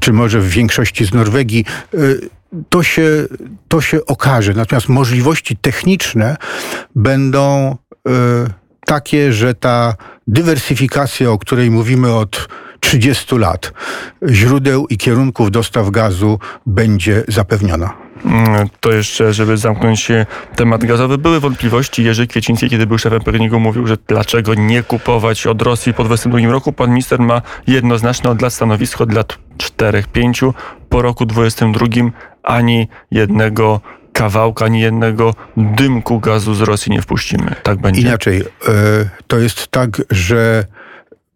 czy 0.00 0.12
może 0.12 0.40
w 0.40 0.48
większości 0.48 1.04
z 1.04 1.14
Norwegii. 1.14 1.64
To 2.68 2.82
się, 2.82 3.26
to 3.68 3.80
się 3.80 4.06
okaże. 4.06 4.54
Natomiast 4.54 4.88
możliwości 4.88 5.56
techniczne 5.56 6.36
będą 6.94 7.76
y, 8.08 8.10
takie, 8.86 9.32
że 9.32 9.54
ta 9.54 9.94
dywersyfikacja, 10.26 11.30
o 11.30 11.38
której 11.38 11.70
mówimy 11.70 12.14
od 12.14 12.48
30 12.80 13.36
lat, 13.36 13.72
źródeł 14.28 14.86
i 14.86 14.98
kierunków 14.98 15.50
dostaw 15.50 15.90
gazu 15.90 16.38
będzie 16.66 17.24
zapewniona. 17.28 18.04
Mm, 18.24 18.68
to 18.80 18.92
jeszcze, 18.92 19.32
żeby 19.32 19.56
zamknąć 19.56 20.08
temat 20.56 20.84
gazowy, 20.84 21.18
były 21.18 21.40
wątpliwości. 21.40 22.04
Jerzy 22.04 22.26
Kwieciński, 22.26 22.70
kiedy 22.70 22.86
był 22.86 22.98
szefem 22.98 23.20
pgnig 23.20 23.52
mówił, 23.52 23.86
że 23.86 23.96
dlaczego 24.08 24.54
nie 24.54 24.82
kupować 24.82 25.46
od 25.46 25.62
Rosji 25.62 25.94
po 25.94 26.04
2022 26.04 26.52
roku. 26.52 26.72
Pan 26.72 26.90
minister 26.90 27.20
ma 27.20 27.42
jednoznaczne 27.66 28.30
od 28.30 28.42
lat 28.42 28.52
stanowisko, 28.52 29.04
od 29.04 29.12
lat 29.12 29.38
4-5. 29.58 30.52
Po 30.94 31.02
roku 31.02 31.26
2022 31.26 32.10
ani 32.42 32.88
jednego 33.10 33.80
kawałka, 34.12 34.64
ani 34.64 34.80
jednego 34.80 35.34
dymku 35.56 36.20
gazu 36.20 36.54
z 36.54 36.60
Rosji 36.60 36.92
nie 36.92 37.02
wpuścimy. 37.02 37.54
Tak 37.62 37.80
będzie. 37.80 38.00
Inaczej, 38.00 38.40
e, 38.40 38.44
to 39.26 39.38
jest 39.38 39.68
tak, 39.68 40.02
że 40.10 40.64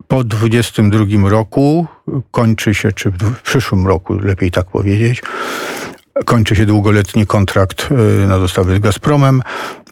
po 0.09 0.25
22 0.25 1.29
roku 1.29 1.87
kończy 2.31 2.75
się, 2.75 2.93
czy 2.93 3.11
w 3.11 3.43
przyszłym 3.43 3.87
roku, 3.87 4.15
lepiej 4.15 4.51
tak 4.51 4.67
powiedzieć, 4.67 5.23
kończy 6.25 6.57
się 6.57 6.67
długoletni 6.67 7.27
kontrakt 7.27 7.89
y, 7.91 8.27
na 8.27 8.39
dostawy 8.39 8.77
z 8.77 8.79
Gazpromem. 8.79 9.43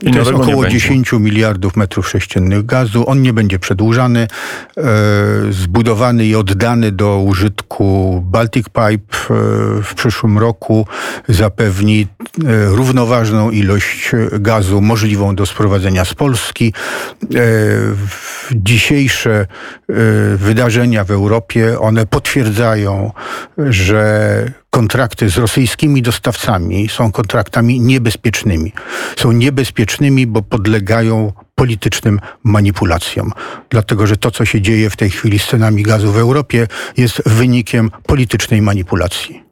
I 0.02 0.10
to 0.10 0.18
jest 0.18 0.30
około 0.30 0.66
10 0.66 1.12
miliardów 1.12 1.76
metrów 1.76 2.08
sześciennych 2.08 2.66
gazu. 2.66 3.08
On 3.08 3.22
nie 3.22 3.32
będzie 3.32 3.58
przedłużany. 3.58 4.28
E, 4.76 4.82
zbudowany 5.50 6.26
i 6.26 6.34
oddany 6.34 6.92
do 6.92 7.18
użytku 7.18 8.20
Baltic 8.26 8.66
Pipe 8.66 8.90
e, 8.90 8.98
w 9.82 9.92
przyszłym 9.96 10.38
roku 10.38 10.86
zapewni 11.28 12.06
e, 12.44 12.66
równoważną 12.66 13.50
ilość 13.50 14.10
gazu 14.32 14.80
możliwą 14.80 15.34
do 15.34 15.46
sprowadzenia 15.46 16.04
z 16.04 16.14
Polski. 16.14 16.72
Dzisiejsze 18.52 19.46
wydarzenia 20.36 21.04
w 21.04 21.10
Europie, 21.10 21.80
one 21.80 22.06
potwierdzają, 22.06 23.12
że 23.58 24.52
kontrakty 24.76 25.30
z 25.30 25.38
rosyjskimi 25.38 26.02
dostawcami 26.02 26.88
są 26.88 27.12
kontraktami 27.12 27.80
niebezpiecznymi. 27.80 28.72
Są 29.16 29.32
niebezpiecznymi, 29.87 30.26
bo 30.26 30.43
podlegają 30.43 31.33
politycznym 31.55 32.21
manipulacjom. 32.45 33.33
Dlatego, 33.71 34.07
że 34.07 34.16
to, 34.16 34.31
co 34.31 34.45
się 34.45 34.61
dzieje 34.61 34.90
w 34.90 34.97
tej 34.97 35.11
chwili 35.11 35.38
z 35.38 35.47
cenami 35.47 35.83
gazu 35.83 36.12
w 36.12 36.19
Europie, 36.19 36.66
jest 36.97 37.23
wynikiem 37.26 37.90
politycznej 38.07 38.62
manipulacji 38.62 39.43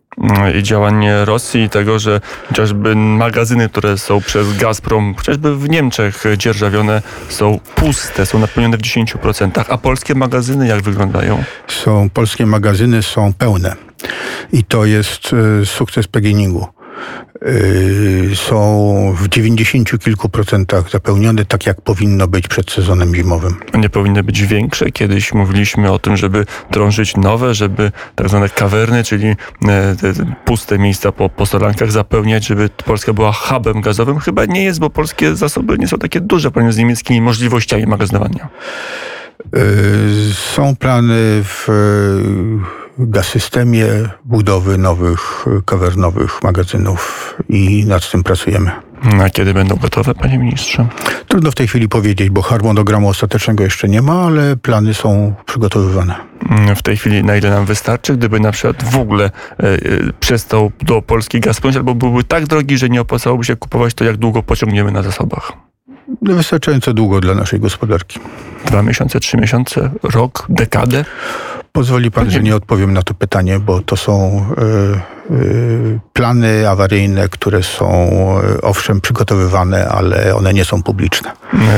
i 0.54 0.62
działanie 0.62 1.24
Rosji 1.24 1.62
i 1.62 1.70
tego, 1.70 1.98
że 1.98 2.20
chociażby 2.48 2.96
magazyny, 2.96 3.68
które 3.68 3.98
są 3.98 4.20
przez 4.20 4.56
Gazprom, 4.56 5.14
chociażby 5.14 5.56
w 5.56 5.68
Niemczech 5.68 6.24
dzierżawione, 6.36 7.02
są 7.28 7.60
puste, 7.74 8.26
są 8.26 8.38
napełnione 8.38 8.76
w 8.76 8.80
10%. 8.80 9.64
A 9.68 9.78
polskie 9.78 10.14
magazyny 10.14 10.66
jak 10.66 10.82
wyglądają? 10.82 11.44
Są, 11.66 12.10
polskie 12.10 12.46
magazyny 12.46 13.02
są 13.02 13.32
pełne. 13.32 13.76
I 14.52 14.64
to 14.64 14.84
jest 14.84 15.30
e, 15.62 15.66
sukces 15.66 16.06
PGNiG-u. 16.06 16.73
Y, 17.46 18.30
są 18.34 19.14
w 19.18 19.28
90 19.28 19.98
kilku 19.98 20.28
procentach 20.28 20.90
zapełnione 20.90 21.44
tak, 21.44 21.66
jak 21.66 21.80
powinno 21.80 22.28
być 22.28 22.48
przed 22.48 22.70
sezonem 22.70 23.14
zimowym. 23.14 23.54
Nie 23.74 23.88
powinny 23.88 24.22
być 24.22 24.42
większe? 24.42 24.90
Kiedyś 24.90 25.34
mówiliśmy 25.34 25.92
o 25.92 25.98
tym, 25.98 26.16
żeby 26.16 26.46
drążyć 26.70 27.16
nowe, 27.16 27.54
żeby 27.54 27.92
tak 28.14 28.28
zwane 28.28 28.48
kawerny, 28.48 29.04
czyli 29.04 29.26
e, 29.26 29.36
puste 30.44 30.78
miejsca 30.78 31.12
po, 31.12 31.28
po 31.28 31.46
solankach 31.46 31.92
zapełniać, 31.92 32.46
żeby 32.46 32.68
Polska 32.68 33.12
była 33.12 33.32
hubem 33.32 33.80
gazowym. 33.80 34.18
Chyba 34.18 34.44
nie 34.44 34.64
jest, 34.64 34.80
bo 34.80 34.90
polskie 34.90 35.36
zasoby 35.36 35.78
nie 35.78 35.88
są 35.88 35.98
takie 35.98 36.20
duże, 36.20 36.50
porównaniu 36.50 36.72
z 36.72 36.76
niemieckimi 36.76 37.20
możliwościami 37.20 37.86
magazynowania. 37.86 38.48
Y, 39.56 40.34
są 40.34 40.76
plany 40.76 41.42
w 41.44 41.68
gaz-systemie 42.98 43.86
budowy 44.24 44.78
nowych 44.78 45.46
kawernowych 45.64 46.42
magazynów 46.42 47.34
i 47.48 47.84
nad 47.86 48.10
tym 48.10 48.22
pracujemy. 48.22 48.70
A 49.24 49.30
kiedy 49.30 49.54
będą 49.54 49.76
gotowe, 49.76 50.14
panie 50.14 50.38
ministrze? 50.38 50.86
Trudno 51.28 51.50
w 51.50 51.54
tej 51.54 51.68
chwili 51.68 51.88
powiedzieć, 51.88 52.30
bo 52.30 52.42
harmonogramu 52.42 53.08
ostatecznego 53.08 53.64
jeszcze 53.64 53.88
nie 53.88 54.02
ma, 54.02 54.22
ale 54.22 54.56
plany 54.56 54.94
są 54.94 55.34
przygotowywane. 55.46 56.14
W 56.76 56.82
tej 56.82 56.96
chwili 56.96 57.24
na 57.24 57.36
ile 57.36 57.50
nam 57.50 57.64
wystarczy, 57.64 58.16
gdyby 58.16 58.40
na 58.40 58.52
przykład 58.52 58.84
w 58.84 58.96
ogóle 58.96 59.24
e, 59.24 59.62
e, 59.62 59.78
przestał 60.20 60.72
do 60.82 61.02
Polski 61.02 61.40
gaz 61.40 61.60
płynąć, 61.60 61.76
albo 61.76 61.94
byłby 61.94 62.24
tak 62.24 62.46
drogi, 62.46 62.78
że 62.78 62.88
nie 62.88 63.00
opłacałoby 63.00 63.44
się 63.44 63.56
kupować, 63.56 63.94
to 63.94 64.04
jak 64.04 64.16
długo 64.16 64.42
pociągniemy 64.42 64.92
na 64.92 65.02
zasobach? 65.02 65.52
Wystarczająco 66.22 66.94
długo 66.94 67.20
dla 67.20 67.34
naszej 67.34 67.60
gospodarki. 67.60 68.20
Dwa 68.66 68.82
miesiące, 68.82 69.20
trzy 69.20 69.36
miesiące, 69.36 69.90
rok, 70.02 70.46
dekadę? 70.48 71.04
Pozwoli 71.72 72.10
pan, 72.10 72.30
że 72.30 72.40
nie 72.40 72.56
odpowiem 72.56 72.92
na 72.92 73.02
to 73.02 73.14
pytanie, 73.14 73.58
bo 73.58 73.80
to 73.80 73.96
są 73.96 74.46
y, 75.30 75.34
y, 75.34 76.00
plany 76.12 76.68
awaryjne, 76.68 77.28
które 77.28 77.62
są 77.62 78.08
y, 78.58 78.60
owszem 78.62 79.00
przygotowywane, 79.00 79.88
ale 79.88 80.36
one 80.36 80.54
nie 80.54 80.64
są 80.64 80.82
publiczne. 80.82 81.32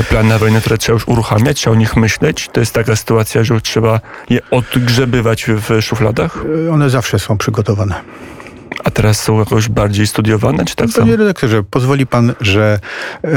Plany 0.09 0.33
awaryjne, 0.33 0.61
które 0.61 0.77
trzeba 0.77 0.93
już 0.93 1.07
uruchamiać, 1.07 1.57
trzeba 1.57 1.75
o 1.75 1.79
nich 1.79 1.95
myśleć. 1.95 2.49
To 2.51 2.59
jest 2.59 2.73
taka 2.73 2.95
sytuacja, 2.95 3.43
że 3.43 3.61
trzeba 3.61 3.99
je 4.29 4.39
odgrzebywać 4.51 5.45
w 5.47 5.81
szufladach? 5.81 6.37
One 6.71 6.89
zawsze 6.89 7.19
są 7.19 7.37
przygotowane. 7.37 8.01
A 8.87 8.91
teraz 8.91 9.23
są 9.23 9.39
jakoś 9.39 9.69
bardziej 9.69 10.07
studiowane, 10.07 10.65
czy 10.65 10.75
tak 10.75 10.87
no, 10.87 10.93
Panie 10.93 11.15
redaktorze, 11.15 11.63
pozwoli 11.63 12.07
pan, 12.07 12.33
że 12.41 12.79
e, 13.23 13.29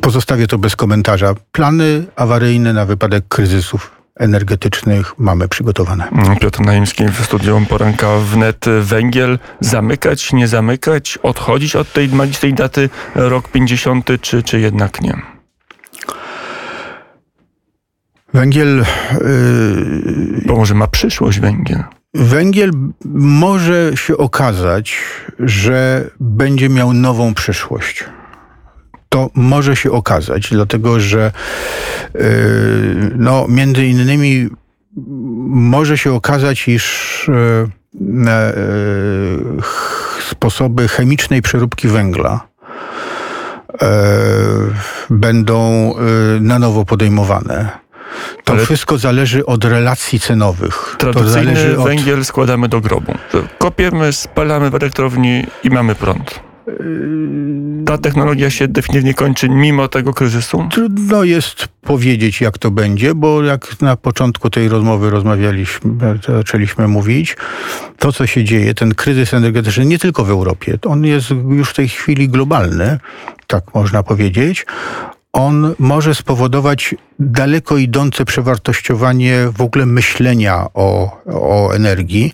pozostawię 0.00 0.46
to 0.46 0.58
bez 0.58 0.76
komentarza. 0.76 1.34
Plany 1.52 2.04
awaryjne 2.16 2.72
na 2.72 2.86
wypadek 2.86 3.24
kryzysów 3.28 3.90
energetycznych 4.16 5.18
mamy 5.18 5.48
przygotowane. 5.48 6.08
Mm, 6.08 6.36
Piotr 6.36 6.60
Naimski 6.60 7.08
w 7.08 7.24
studium 7.24 7.66
Poranka 7.66 8.18
wnet. 8.18 8.64
Węgiel 8.80 9.38
zamykać, 9.60 10.32
nie 10.32 10.48
zamykać, 10.48 11.18
odchodzić 11.22 11.76
od 11.76 11.92
tej 11.92 12.08
magicznej 12.08 12.54
daty 12.54 12.90
rok 13.14 13.48
50, 13.48 14.08
czy, 14.20 14.42
czy 14.42 14.60
jednak 14.60 15.00
nie? 15.00 15.22
Węgiel... 18.34 18.84
Yy... 19.20 20.42
Bo 20.46 20.56
może 20.56 20.74
ma 20.74 20.86
przyszłość 20.86 21.40
węgiel. 21.40 21.84
Węgiel 22.14 22.70
może 23.14 23.92
się 23.94 24.16
okazać, 24.16 24.96
że 25.38 26.10
będzie 26.20 26.68
miał 26.68 26.92
nową 26.92 27.34
przyszłość 27.34 28.04
to 29.12 29.30
może 29.34 29.76
się 29.76 29.90
okazać, 29.90 30.50
dlatego 30.50 31.00
że 31.00 31.32
yy, 32.14 32.20
no, 33.16 33.46
między 33.48 33.86
innymi 33.86 34.48
może 35.46 35.98
się 35.98 36.12
okazać, 36.12 36.68
iż 36.68 37.26
yy, 37.28 37.68
yy, 38.00 39.62
sposoby 40.30 40.88
chemicznej 40.88 41.42
przeróbki 41.42 41.88
węgla 41.88 42.40
będą 45.10 45.94
na 46.40 46.58
nowo 46.58 46.84
podejmowane. 46.84 47.81
To 48.44 48.52
Ale 48.52 48.64
wszystko 48.64 48.98
zależy 48.98 49.46
od 49.46 49.64
relacji 49.64 50.20
cenowych. 50.20 50.96
Tradycyjny 50.98 51.78
od... 51.78 51.86
węgiel 51.86 52.24
składamy 52.24 52.68
do 52.68 52.80
grobu. 52.80 53.14
Kopiemy, 53.58 54.12
spalamy 54.12 54.70
w 54.70 54.74
elektrowni 54.74 55.46
i 55.64 55.70
mamy 55.70 55.94
prąd. 55.94 56.40
Ta 57.86 57.98
technologia 57.98 58.50
się 58.50 58.68
definitywnie 58.68 59.14
kończy 59.14 59.48
mimo 59.48 59.88
tego 59.88 60.14
kryzysu? 60.14 60.68
Trudno 60.70 61.24
jest 61.24 61.68
powiedzieć, 61.80 62.40
jak 62.40 62.58
to 62.58 62.70
będzie, 62.70 63.14
bo 63.14 63.42
jak 63.42 63.80
na 63.80 63.96
początku 63.96 64.50
tej 64.50 64.68
rozmowy 64.68 65.10
rozmawialiśmy, 65.10 65.90
zaczęliśmy 66.26 66.88
mówić, 66.88 67.36
to 67.98 68.12
co 68.12 68.26
się 68.26 68.44
dzieje, 68.44 68.74
ten 68.74 68.94
kryzys 68.94 69.34
energetyczny 69.34 69.84
nie 69.84 69.98
tylko 69.98 70.24
w 70.24 70.30
Europie, 70.30 70.78
on 70.86 71.04
jest 71.04 71.30
już 71.30 71.70
w 71.70 71.74
tej 71.74 71.88
chwili 71.88 72.28
globalny, 72.28 72.98
tak 73.46 73.74
można 73.74 74.02
powiedzieć 74.02 74.66
on 75.32 75.74
może 75.78 76.14
spowodować 76.14 76.94
daleko 77.18 77.76
idące 77.76 78.24
przewartościowanie 78.24 79.48
w 79.56 79.60
ogóle 79.60 79.86
myślenia 79.86 80.66
o, 80.74 81.20
o 81.26 81.72
energii. 81.74 82.32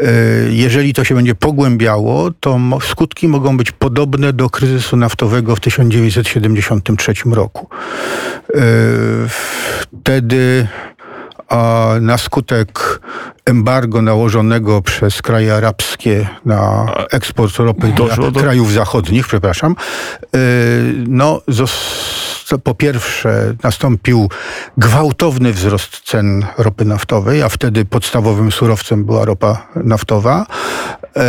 E, 0.00 0.06
jeżeli 0.50 0.94
to 0.94 1.04
się 1.04 1.14
będzie 1.14 1.34
pogłębiało, 1.34 2.30
to 2.40 2.58
skutki 2.82 3.28
mogą 3.28 3.56
być 3.56 3.72
podobne 3.72 4.32
do 4.32 4.50
kryzysu 4.50 4.96
naftowego 4.96 5.56
w 5.56 5.60
1973 5.60 7.12
roku. 7.24 7.68
E, 8.54 8.60
wtedy 9.28 10.68
a 11.50 11.94
na 12.00 12.18
skutek 12.18 13.00
embargo 13.44 14.02
nałożonego 14.02 14.82
przez 14.82 15.22
kraje 15.22 15.54
arabskie 15.54 16.28
na 16.44 16.86
eksport 17.10 17.56
ropy 17.56 17.92
do 17.96 18.32
krajów 18.40 18.72
zachodnich, 18.72 19.26
przepraszam, 19.26 19.76
e, 20.34 20.38
no, 22.52 22.58
po 22.58 22.74
pierwsze 22.74 23.54
nastąpił 23.62 24.28
gwałtowny 24.78 25.52
wzrost 25.52 26.00
cen 26.00 26.46
ropy 26.58 26.84
naftowej, 26.84 27.42
a 27.42 27.48
wtedy 27.48 27.84
podstawowym 27.84 28.52
surowcem 28.52 29.04
była 29.04 29.24
ropa 29.24 29.66
naftowa. 29.84 30.46
E, 31.16 31.22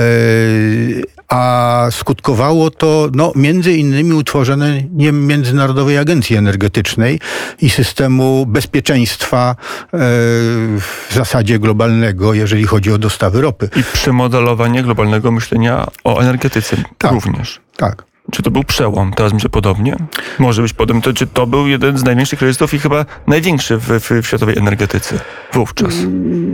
a 1.27 1.87
skutkowało 1.91 2.71
to 2.71 3.09
no, 3.13 3.31
między 3.35 3.73
innymi 3.73 4.13
utworzeniem 4.13 5.27
Międzynarodowej 5.27 5.97
Agencji 5.97 6.35
Energetycznej 6.35 7.19
i 7.61 7.69
systemu 7.69 8.45
bezpieczeństwa 8.45 9.55
e, 9.55 9.97
w 10.79 11.07
zasadzie 11.11 11.59
globalnego, 11.59 12.33
jeżeli 12.33 12.63
chodzi 12.63 12.91
o 12.93 12.97
dostawy 12.97 13.41
ropy. 13.41 13.69
I 13.75 13.83
przemodelowanie 13.83 14.83
globalnego 14.83 15.31
myślenia 15.31 15.87
o 16.03 16.19
energetyce 16.19 16.77
tak, 16.97 17.11
również. 17.11 17.59
Tak. 17.75 18.10
Czy 18.31 18.43
to 18.43 18.51
był 18.51 18.63
przełom? 18.63 19.13
Teraz 19.13 19.33
myślę 19.33 19.49
podobnie. 19.49 19.95
Może 20.39 20.61
być 20.61 20.73
podobnie. 20.73 21.01
To, 21.01 21.13
czy 21.13 21.27
to 21.27 21.47
był 21.47 21.67
jeden 21.67 21.97
z 21.97 22.03
największych 22.03 22.39
kryzysów 22.39 22.73
i 22.73 22.79
chyba 22.79 23.05
największy 23.27 23.77
w, 23.77 23.87
w, 23.87 24.21
w 24.21 24.27
światowej 24.27 24.57
energetyce 24.57 25.19
wówczas? 25.53 25.93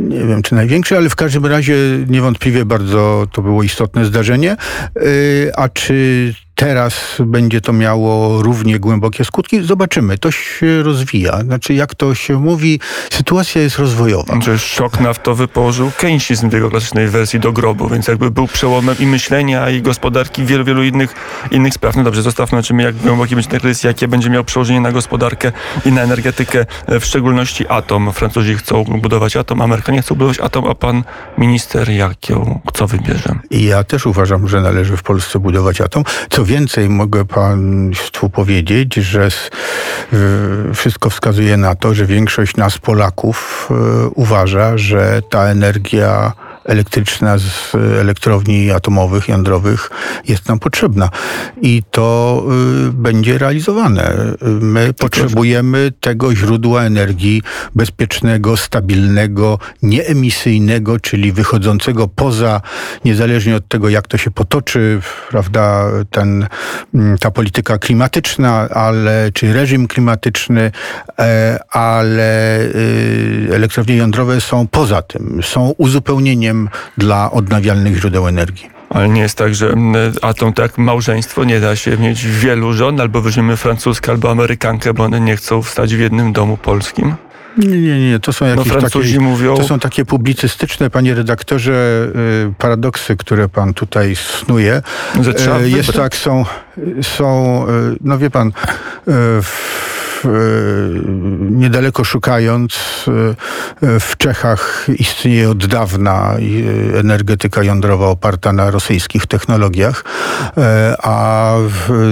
Nie 0.09 0.25
wiem, 0.25 0.41
czy 0.41 0.55
największy, 0.55 0.97
ale 0.97 1.09
w 1.09 1.15
każdym 1.15 1.45
razie 1.45 1.75
niewątpliwie 2.07 2.65
bardzo 2.65 3.27
to 3.31 3.41
było 3.41 3.63
istotne 3.63 4.05
zdarzenie. 4.05 4.57
Yy, 4.95 5.51
a 5.55 5.69
czy 5.69 6.33
teraz 6.57 7.17
będzie 7.19 7.61
to 7.61 7.73
miało 7.73 8.41
równie 8.41 8.79
głębokie 8.79 9.25
skutki? 9.25 9.63
Zobaczymy. 9.63 10.17
To 10.17 10.31
się 10.31 10.83
rozwija. 10.83 11.41
Znaczy, 11.41 11.73
jak 11.73 11.95
to 11.95 12.15
się 12.15 12.39
mówi, 12.39 12.79
sytuacja 13.11 13.61
jest 13.61 13.79
rozwojowa. 13.79 14.41
Że 14.41 14.59
szok 14.59 14.99
naftowy 14.99 15.47
położył 15.47 15.91
Keynesizm 15.97 16.49
w 16.49 16.53
jego 16.53 16.69
klasycznej 16.69 17.07
wersji 17.07 17.39
do 17.39 17.51
grobu, 17.51 17.89
więc 17.89 18.07
jakby 18.07 18.31
był 18.31 18.47
przełomem 18.47 18.95
i 18.99 19.05
myślenia, 19.05 19.69
i 19.69 19.81
gospodarki, 19.81 20.45
wielu, 20.45 20.65
wielu 20.65 20.83
innych, 20.83 21.13
innych 21.51 21.73
spraw. 21.73 21.95
No 21.95 22.03
dobrze, 22.03 22.21
zostawmy, 22.21 22.63
czym 22.63 22.79
jak 22.79 22.95
głęboki 22.95 23.35
będzie 23.35 23.49
ten 23.49 23.59
kryzys, 23.59 23.83
jakie 23.83 24.07
będzie 24.07 24.29
miał 24.29 24.43
przełożenie 24.43 24.81
na 24.81 24.91
gospodarkę 24.91 25.51
i 25.85 25.91
na 25.91 26.01
energetykę, 26.01 26.65
w 26.87 27.05
szczególności 27.05 27.67
atom. 27.67 28.13
Francuzi 28.13 28.55
chcą 28.55 28.83
budować 28.83 29.35
atom, 29.35 29.61
Amerykanie 29.61 30.01
chcą 30.01 30.15
budować 30.15 30.39
atom, 30.39 30.65
a 30.67 30.75
pan 30.75 31.03
minister 31.37 31.89
jak 31.89 32.29
ją, 32.29 32.59
co 32.73 32.87
wybierze? 32.87 33.35
I 33.49 33.63
ja 33.63 33.83
też 33.83 34.05
uważam, 34.05 34.47
że 34.47 34.61
należy 34.61 34.97
w 34.97 35.03
Polsce 35.03 35.39
budować 35.39 35.81
atom. 35.81 36.03
Co 36.29 36.46
więcej, 36.47 36.89
mogę 36.89 37.25
Państwu 37.25 38.29
powiedzieć, 38.29 38.93
że 38.93 39.29
wszystko 40.73 41.09
wskazuje 41.09 41.57
na 41.57 41.75
to, 41.75 41.93
że 41.93 42.05
większość 42.05 42.55
nas, 42.57 42.77
Polaków, 42.77 43.69
e, 43.71 44.07
uważa, 44.07 44.77
że 44.77 45.21
ta 45.29 45.43
energia 45.43 46.33
elektryczna 46.67 47.37
z 47.37 47.75
elektrowni 47.75 48.71
atomowych, 48.71 49.27
jądrowych 49.27 49.89
jest 50.27 50.49
nam 50.49 50.59
potrzebna. 50.59 51.09
I 51.61 51.83
to 51.91 52.43
y, 52.87 52.93
będzie 52.93 53.37
realizowane. 53.37 54.13
My 54.61 54.93
potrzebujemy 54.93 55.91
tego 55.99 56.35
źródła 56.35 56.83
energii 56.83 57.41
bezpiecznego, 57.75 58.57
stabilnego, 58.57 59.59
nieemisyjnego, 59.81 60.99
czyli 60.99 61.31
wychodzącego 61.31 62.07
poza, 62.07 62.61
niezależnie 63.05 63.55
od 63.55 63.67
tego, 63.67 63.89
jak 63.89 64.07
to 64.07 64.17
się 64.17 64.31
potoczy, 64.31 64.99
prawda, 65.29 65.85
ten, 66.11 66.47
mm, 66.93 67.17
ta 67.17 67.31
polityka 67.31 67.77
klimatyczna, 67.77 68.69
ale, 68.69 69.31
czy 69.33 69.53
reżim 69.53 69.87
klimatyczny, 69.87 70.71
e, 71.19 71.59
ale 71.71 72.59
y, 72.59 73.49
elektrownie 73.53 73.95
jądrowe 73.95 74.41
są 74.41 74.67
poza 74.67 75.01
tym, 75.01 75.39
są 75.43 75.73
uzupełnieniem 75.77 76.56
dla 76.97 77.31
odnawialnych 77.31 77.97
źródeł 77.97 78.27
energii. 78.27 78.69
Ale 78.89 79.09
nie 79.09 79.21
jest 79.21 79.37
tak, 79.37 79.55
że 79.55 79.69
mm, 79.69 79.95
atom 80.21 80.53
tak 80.53 80.77
małżeństwo 80.77 81.43
nie 81.43 81.59
da 81.59 81.75
się 81.75 81.97
mieć 81.97 82.25
wielu 82.25 82.73
żon, 82.73 83.01
albo 83.01 83.21
weźmiemy 83.21 83.57
francuską, 83.57 84.11
albo 84.11 84.31
amerykankę, 84.31 84.93
bo 84.93 85.03
one 85.03 85.19
nie 85.19 85.35
chcą 85.35 85.61
wstać 85.61 85.95
w 85.95 85.99
jednym 85.99 86.33
domu 86.33 86.57
polskim? 86.57 87.15
Nie, 87.57 87.81
nie, 87.81 88.09
nie. 88.11 88.19
To 88.19 88.33
są 88.33 88.45
no, 88.45 88.51
jakieś 88.51 88.73
no, 88.73 88.81
takie, 88.81 89.19
mówią... 89.19 89.57
to 89.57 89.63
są 89.63 89.79
takie 89.79 90.05
publicystyczne, 90.05 90.89
panie 90.89 91.15
redaktorze, 91.15 92.07
y, 92.49 92.53
paradoksy, 92.57 93.17
które 93.17 93.49
pan 93.49 93.73
tutaj 93.73 94.15
snuje. 94.15 94.81
Y, 95.63 95.69
Jest 95.69 95.93
tak, 95.93 96.15
są, 96.15 96.45
są, 97.01 97.65
y, 97.69 97.97
no 98.01 98.17
wie 98.17 98.29
pan, 98.29 98.51
w 99.41 99.96
niedaleko 101.49 102.03
szukając, 102.03 102.73
e, 103.81 103.99
w 103.99 104.17
Czechach 104.17 104.87
istnieje 104.99 105.49
od 105.49 105.65
dawna 105.65 106.35
energetyka 106.99 107.63
jądrowa 107.63 108.07
oparta 108.07 108.53
na 108.53 108.71
rosyjskich 108.71 109.25
technologiach, 109.25 110.03
e, 110.57 110.95
a 111.03 111.53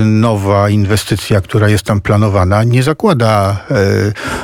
nowa 0.05 0.69
inwestycja, 0.69 1.41
która 1.41 1.69
jest 1.69 1.83
tam 1.83 2.01
planowana, 2.01 2.63
nie 2.63 2.83
zakłada 2.83 3.65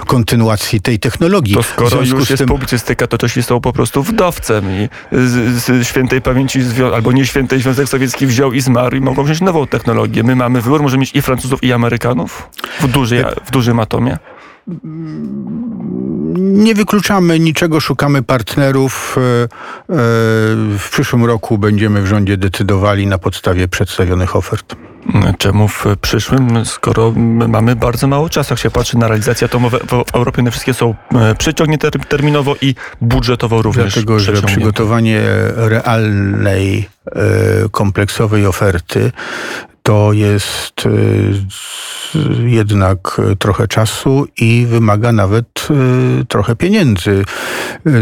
kontynuacji 0.08 0.82
tej 0.82 1.00
technologii. 1.00 1.56
To 1.56 1.64
skoro 1.64 2.02
już 2.02 2.30
jest 2.30 2.38
tym... 2.38 2.48
publicystyka, 2.48 3.08
to 3.08 3.18
też 3.18 3.46
są 3.46 3.62
po 3.62 3.74
prostu 3.74 4.04
wdowcem 4.04 4.66
i 4.72 4.90
z, 5.12 5.64
z 5.64 5.88
świętej 5.88 6.22
pamięci 6.22 6.62
albo 6.96 7.12
nie 7.12 7.26
świętej 7.26 7.62
Związek 7.62 7.90
Sowiecki 7.90 8.28
wziął 8.28 8.54
i 8.54 8.62
zmarł 8.62 8.96
i 8.96 9.02
mogą 9.02 9.24
wziąć 9.24 9.42
nową 9.42 9.68
technologię. 9.68 10.24
My 10.24 10.36
mamy 10.36 10.62
wybór, 10.62 10.82
możemy 10.82 11.02
mieć 11.02 11.16
i 11.16 11.22
Francuzów, 11.22 11.64
i 11.64 11.74
Amerykanów 11.74 12.50
w 12.82 12.88
dużej, 12.88 13.24
w 13.46 13.52
dużym 13.62 13.80
atomie? 13.80 14.18
Nie 16.38 16.76
wykluczamy 16.76 17.40
niczego, 17.40 17.80
szukamy 17.80 18.24
partnerów. 18.24 19.18
E, 19.18 19.22
e, 19.22 19.48
w 20.78 20.88
przyszłym 20.92 21.26
roku 21.26 21.58
będziemy 21.58 22.02
w 22.02 22.06
rządzie 22.06 22.38
decydowali 22.38 23.08
na 23.08 23.18
podstawie 23.18 23.68
przedstawionych 23.68 24.36
ofert. 24.36 24.76
Czemu 25.38 25.68
w 25.68 25.86
przyszłym, 26.02 26.66
skoro 26.66 27.14
mamy 27.48 27.76
bardzo 27.76 28.08
mało 28.08 28.30
czasu, 28.30 28.54
jak 28.54 28.60
się 28.60 28.72
patrzy 28.72 28.98
na 28.98 29.08
realizację 29.08 29.46
atomowe 29.46 29.80
w 29.80 30.16
Europie, 30.16 30.42
one 30.42 30.52
wszystkie 30.52 30.74
są 30.74 30.96
e, 31.16 31.36
przeciągnięte 31.36 31.92
terminowo 31.92 32.56
i 32.62 32.76
budżetowo 33.02 33.62
również. 33.62 33.94
Dlatego, 33.94 34.20
że 34.20 34.34
przygotowanie 34.42 35.22
realnej, 35.56 36.90
kompleksowej 37.72 38.46
oferty 38.46 39.12
to 39.84 40.14
jest 40.14 40.84
jednak 42.46 43.22
trochę 43.40 43.68
czasu 43.68 44.28
i 44.38 44.66
wymaga 44.70 45.12
nawet 45.12 45.68
y, 46.22 46.26
trochę 46.26 46.56
pieniędzy. 46.56 47.24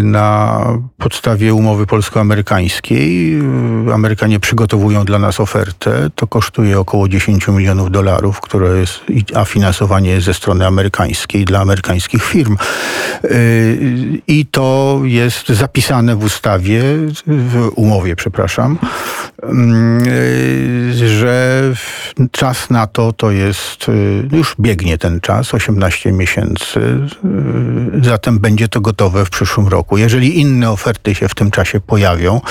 Na 0.03 0.65
podstawie 0.97 1.53
umowy 1.53 1.85
polsko-amerykańskiej 1.85 3.39
y, 3.87 3.93
Amerykanie 3.93 4.39
przygotowują 4.39 5.05
dla 5.05 5.19
nas 5.19 5.39
ofertę. 5.39 6.09
To 6.15 6.27
kosztuje 6.27 6.79
około 6.79 7.09
10 7.09 7.47
milionów 7.47 7.91
dolarów, 7.91 8.41
które 8.41 8.79
jest, 8.79 8.99
a 9.35 9.45
finansowanie 9.45 10.09
jest 10.09 10.25
ze 10.25 10.33
strony 10.33 10.67
amerykańskiej 10.67 11.45
dla 11.45 11.59
amerykańskich 11.59 12.23
firm. 12.23 12.57
Y, 13.25 14.21
I 14.27 14.45
to 14.45 14.99
jest 15.03 15.49
zapisane 15.49 16.15
w 16.15 16.23
ustawie, 16.23 16.83
w 17.27 17.71
umowie, 17.75 18.15
przepraszam, 18.15 18.77
że 20.95 21.68
czas 22.31 22.69
na 22.69 22.87
to 22.87 23.13
to 23.13 23.31
jest 23.31 23.89
Y, 23.99 24.27
już 24.31 24.55
biegnie 24.59 24.97
ten 24.97 25.21
czas, 25.21 25.53
18 25.53 26.11
miesięcy, 26.11 26.79
y, 26.79 28.05
zatem 28.05 28.39
będzie 28.39 28.67
to 28.67 28.81
gotowe 28.81 29.25
w 29.25 29.29
przyszłym 29.29 29.67
roku. 29.67 29.97
Jeżeli 29.97 30.39
inne 30.39 30.71
oferty 30.71 31.15
się 31.15 31.27
w 31.27 31.35
tym 31.35 31.51
czasie 31.51 31.79
pojawią, 31.79 32.41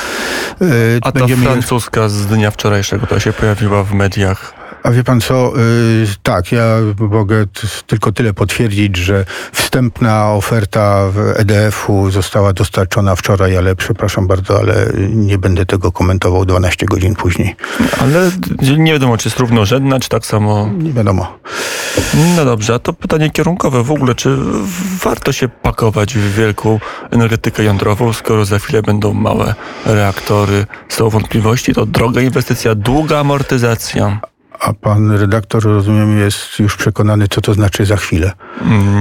y, 0.62 0.98
a 1.02 1.12
ta 1.12 1.26
francuska 1.26 2.08
z 2.08 2.26
dnia 2.26 2.50
wczorajszego, 2.50 3.06
to 3.06 3.20
się 3.20 3.32
pojawiła 3.32 3.84
w 3.84 3.94
mediach 3.94 4.54
a 4.88 4.90
wie 4.90 5.04
pan 5.04 5.20
co, 5.20 5.52
yy, 5.56 6.06
tak, 6.22 6.52
ja 6.52 6.64
mogę 6.98 7.44
tylko 7.86 8.12
tyle 8.12 8.34
potwierdzić, 8.34 8.96
że 8.96 9.24
wstępna 9.52 10.32
oferta 10.32 11.12
EDF-u 11.36 12.10
została 12.10 12.52
dostarczona 12.52 13.16
wczoraj, 13.16 13.56
ale 13.56 13.76
przepraszam 13.76 14.26
bardzo, 14.26 14.58
ale 14.58 14.86
nie 15.10 15.38
będę 15.38 15.66
tego 15.66 15.92
komentował 15.92 16.44
12 16.44 16.86
godzin 16.86 17.14
później. 17.14 17.56
Ale 18.00 18.30
nie 18.78 18.92
wiadomo, 18.92 19.16
czy 19.16 19.28
jest 19.28 19.38
równorzędna, 19.38 20.00
czy 20.00 20.08
tak 20.08 20.26
samo... 20.26 20.70
Nie 20.78 20.92
wiadomo. 20.92 21.38
No 22.36 22.44
dobrze, 22.44 22.74
a 22.74 22.78
to 22.78 22.92
pytanie 22.92 23.30
kierunkowe 23.30 23.82
w 23.82 23.90
ogóle, 23.90 24.14
czy 24.14 24.36
warto 25.02 25.32
się 25.32 25.48
pakować 25.48 26.14
w 26.14 26.34
wielką 26.34 26.80
energetykę 27.10 27.64
jądrową, 27.64 28.12
skoro 28.12 28.44
za 28.44 28.58
chwilę 28.58 28.82
będą 28.82 29.14
małe 29.14 29.54
reaktory? 29.86 30.66
Są 30.88 31.10
wątpliwości, 31.10 31.74
to 31.74 31.86
droga 31.86 32.20
inwestycja, 32.20 32.74
długa 32.74 33.18
amortyzacja. 33.18 34.20
A 34.60 34.72
pan 34.72 35.10
redaktor, 35.10 35.64
rozumiem, 35.64 36.18
jest 36.18 36.58
już 36.58 36.76
przekonany, 36.76 37.28
co 37.28 37.40
to 37.40 37.54
znaczy 37.54 37.86
za 37.86 37.96
chwilę. 37.96 38.32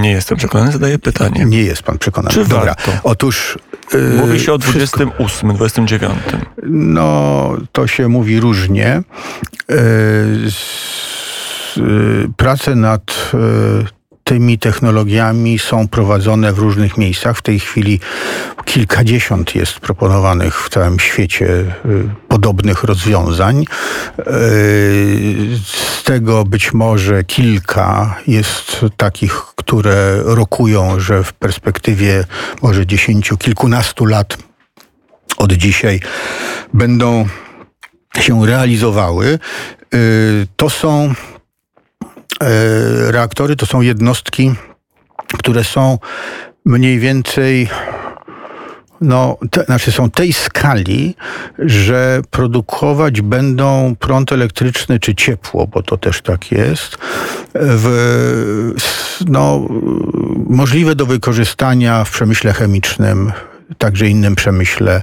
Nie 0.00 0.10
jestem 0.10 0.38
przekonany, 0.38 0.72
zadaję 0.72 0.98
pytanie. 0.98 1.44
Nie 1.44 1.62
jest 1.62 1.82
pan 1.82 1.98
przekonany. 1.98 2.34
Czy 2.34 2.44
Dobra. 2.44 2.64
Warto? 2.64 2.92
Otóż. 3.02 3.58
Yy, 3.92 4.00
mówi 4.00 4.40
się 4.40 4.52
o 4.52 4.58
28, 4.58 5.18
wszystko. 5.28 5.52
29. 5.52 6.14
No, 6.66 7.56
to 7.72 7.86
się 7.86 8.08
mówi 8.08 8.40
różnie. 8.40 9.02
Yy, 9.68 9.76
yy, 11.76 12.30
prace 12.36 12.74
nad 12.74 13.32
tymi 14.28 14.58
technologiami 14.58 15.58
są 15.58 15.88
prowadzone 15.88 16.52
w 16.52 16.58
różnych 16.58 16.98
miejscach. 16.98 17.38
W 17.38 17.42
tej 17.42 17.60
chwili 17.60 18.00
kilkadziesiąt 18.64 19.54
jest 19.54 19.80
proponowanych 19.80 20.62
w 20.62 20.68
całym 20.68 20.98
świecie 20.98 21.46
y, 21.46 21.64
podobnych 22.28 22.84
rozwiązań. 22.84 23.64
Y, 24.18 24.24
z 25.64 26.02
tego 26.04 26.44
być 26.44 26.72
może 26.72 27.24
kilka 27.24 28.16
jest 28.26 28.80
takich, 28.96 29.32
które 29.56 30.22
rokują, 30.22 31.00
że 31.00 31.24
w 31.24 31.32
perspektywie 31.32 32.24
może 32.62 32.86
dziesięciu, 32.86 33.36
kilkunastu 33.36 34.06
lat 34.06 34.38
od 35.36 35.52
dzisiaj 35.52 36.00
będą 36.74 37.26
się 38.20 38.46
realizowały, 38.46 39.38
to 40.56 40.70
są 40.70 41.14
reaktory, 43.08 43.56
to 43.56 43.66
są 43.66 43.80
jednostki, 43.80 44.54
które 45.38 45.64
są 45.64 45.98
mniej 46.64 46.98
więcej 46.98 47.68
no, 49.00 49.36
te, 49.50 49.64
znaczy 49.64 49.92
są 49.92 50.10
tej 50.10 50.32
skali, 50.32 51.14
że 51.58 52.20
produkować 52.30 53.20
będą 53.20 53.96
prąd 53.98 54.32
elektryczny 54.32 55.00
czy 55.00 55.14
ciepło, 55.14 55.66
bo 55.66 55.82
to 55.82 55.96
też 55.96 56.22
tak 56.22 56.52
jest, 56.52 56.98
w, 57.54 58.78
no, 59.26 59.66
możliwe 60.46 60.94
do 60.94 61.06
wykorzystania 61.06 62.04
w 62.04 62.10
przemyśle 62.10 62.52
chemicznym, 62.52 63.32
także 63.78 64.08
innym 64.08 64.34
przemyśle 64.34 65.02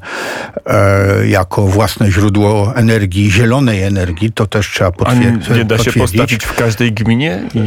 e, 0.65 1.28
jako 1.28 1.67
własne 1.67 2.12
źródło 2.12 2.73
energii, 2.75 3.32
zielonej 3.32 3.84
energii, 3.84 4.32
to 4.32 4.47
też 4.47 4.71
trzeba 4.71 4.91
potwierdzić. 4.91 5.49
Nie 5.49 5.65
da 5.65 5.78
się 5.78 5.91
postawić 5.91 6.45
w 6.45 6.54
każdej 6.54 6.93
gminie 6.93 7.43
i 7.56 7.60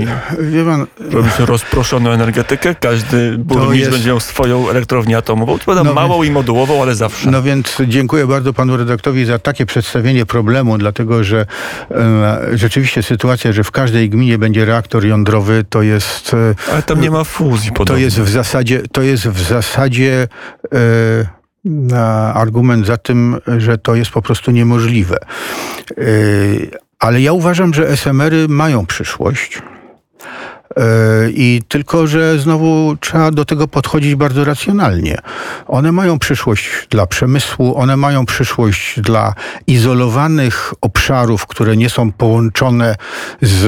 Wie 0.50 0.64
pan, 0.64 0.86
robić 1.10 1.38
rozproszoną 1.38 2.10
energetykę? 2.10 2.74
Każdy 2.74 3.38
burmistrz 3.38 3.78
jest... 3.78 3.90
będzie 3.90 4.08
miał 4.08 4.20
swoją 4.20 4.70
elektrownię 4.70 5.16
atomową, 5.16 5.58
to 5.58 5.84
no 5.84 5.94
małą 5.94 6.14
więc, 6.14 6.26
i 6.28 6.30
modułową, 6.30 6.82
ale 6.82 6.94
zawsze. 6.94 7.30
No 7.30 7.42
więc 7.42 7.76
dziękuję 7.86 8.26
bardzo 8.26 8.52
panu 8.52 8.76
redaktorowi 8.76 9.24
za 9.24 9.38
takie 9.38 9.66
przedstawienie 9.66 10.26
problemu, 10.26 10.78
dlatego 10.78 11.24
że 11.24 11.46
e, 11.90 12.38
rzeczywiście 12.52 13.02
sytuacja, 13.02 13.52
że 13.52 13.64
w 13.64 13.70
każdej 13.70 14.10
gminie 14.10 14.38
będzie 14.38 14.64
reaktor 14.64 15.06
jądrowy, 15.06 15.64
to 15.70 15.82
jest... 15.82 16.34
E, 16.34 16.72
ale 16.72 16.82
tam 16.82 17.00
nie 17.00 17.10
ma 17.10 17.24
fuzji 17.24 17.72
podobnie. 17.72 18.00
To 18.00 18.04
jest 18.04 18.20
w 18.20 18.28
zasadzie, 18.28 18.82
to 18.92 19.02
jest 19.02 19.28
w 19.28 19.48
zasadzie 19.48 20.28
e, 20.72 20.87
argument 22.34 22.86
za 22.86 22.96
tym, 22.96 23.36
że 23.58 23.78
to 23.78 23.94
jest 23.94 24.10
po 24.10 24.22
prostu 24.22 24.50
niemożliwe. 24.50 25.18
E, 25.18 26.04
ale 26.98 27.20
ja 27.20 27.32
uważam, 27.32 27.74
że 27.74 27.88
SMR-y 27.88 28.48
mają 28.48 28.86
przyszłość. 28.86 29.62
E, 30.76 31.30
I 31.30 31.62
tylko, 31.68 32.06
że 32.06 32.38
znowu 32.38 32.96
trzeba 33.00 33.30
do 33.30 33.44
tego 33.44 33.68
podchodzić 33.68 34.14
bardzo 34.14 34.44
racjonalnie. 34.44 35.18
One 35.66 35.92
mają 35.92 36.18
przyszłość 36.18 36.68
dla 36.90 37.06
przemysłu, 37.06 37.78
one 37.78 37.96
mają 37.96 38.26
przyszłość 38.26 39.00
dla 39.00 39.34
izolowanych 39.66 40.74
obszarów, 40.80 41.46
które 41.46 41.76
nie 41.76 41.90
są 41.90 42.12
połączone 42.12 42.96
z 43.42 43.64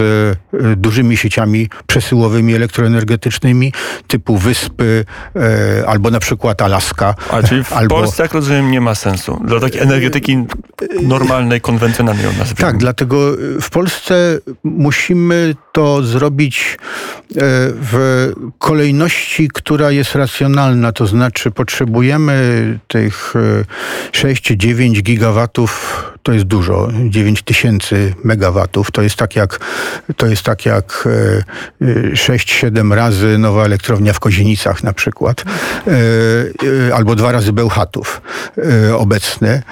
e, 0.55 0.77
dużymi 0.77 1.17
sieciami 1.17 1.69
przesyłowymi 1.87 2.55
elektroenergetycznymi, 2.55 3.73
typu 4.07 4.37
wyspy 4.37 5.05
e, 5.37 5.87
albo 5.87 6.11
na 6.11 6.21
przykład 6.21 6.63
Alaska. 6.63 7.15
A 7.31 7.43
czyli 7.43 7.65
w 7.65 7.73
albo... 7.73 7.95
Polsce, 7.95 8.23
jak 8.23 8.35
rozumiem, 8.35 8.71
nie 8.71 8.81
ma 8.81 8.95
sensu. 8.95 9.41
Dla 9.45 9.61
takiej 9.61 9.81
energetyki 9.81 10.45
normalnej, 11.03 11.61
konwencjonalnej 11.61 12.27
u 12.27 12.39
nas. 12.39 12.55
Tak, 12.55 12.77
dlatego 12.77 13.33
w 13.61 13.71
Polsce 13.71 14.39
musimy 14.65 15.55
to 15.73 16.03
zrobić 16.03 16.77
E, 16.91 17.00
w 17.83 18.33
kolejności, 18.59 19.49
która 19.49 19.91
jest 19.91 20.15
racjonalna, 20.15 20.93
to 20.93 21.07
znaczy 21.07 21.51
potrzebujemy 21.51 22.79
tych 22.89 23.35
6-9 24.13 24.99
e, 24.99 25.03
gigawatów, 25.03 26.05
to 26.23 26.33
jest 26.33 26.45
dużo, 26.45 26.89
9 27.09 27.43
tysięcy 27.43 28.15
megawatów, 28.25 28.91
to 28.91 29.03
jest 29.03 29.17
tak 29.17 29.37
jak, 29.37 29.61
to 30.17 30.27
jest 30.27 30.43
tak 30.43 30.67
jak 30.67 31.09
6-7 31.81 32.93
e, 32.93 32.97
razy 32.97 33.39
nowa 33.39 33.65
elektrownia 33.65 34.13
w 34.13 34.21
Kozienicach 34.21 34.83
na 34.85 34.93
przykład, 34.93 35.45
albo 36.95 37.15
dwa 37.15 37.33
razy 37.33 37.53
Bełchatów 37.53 38.21
obecny. 38.99 39.63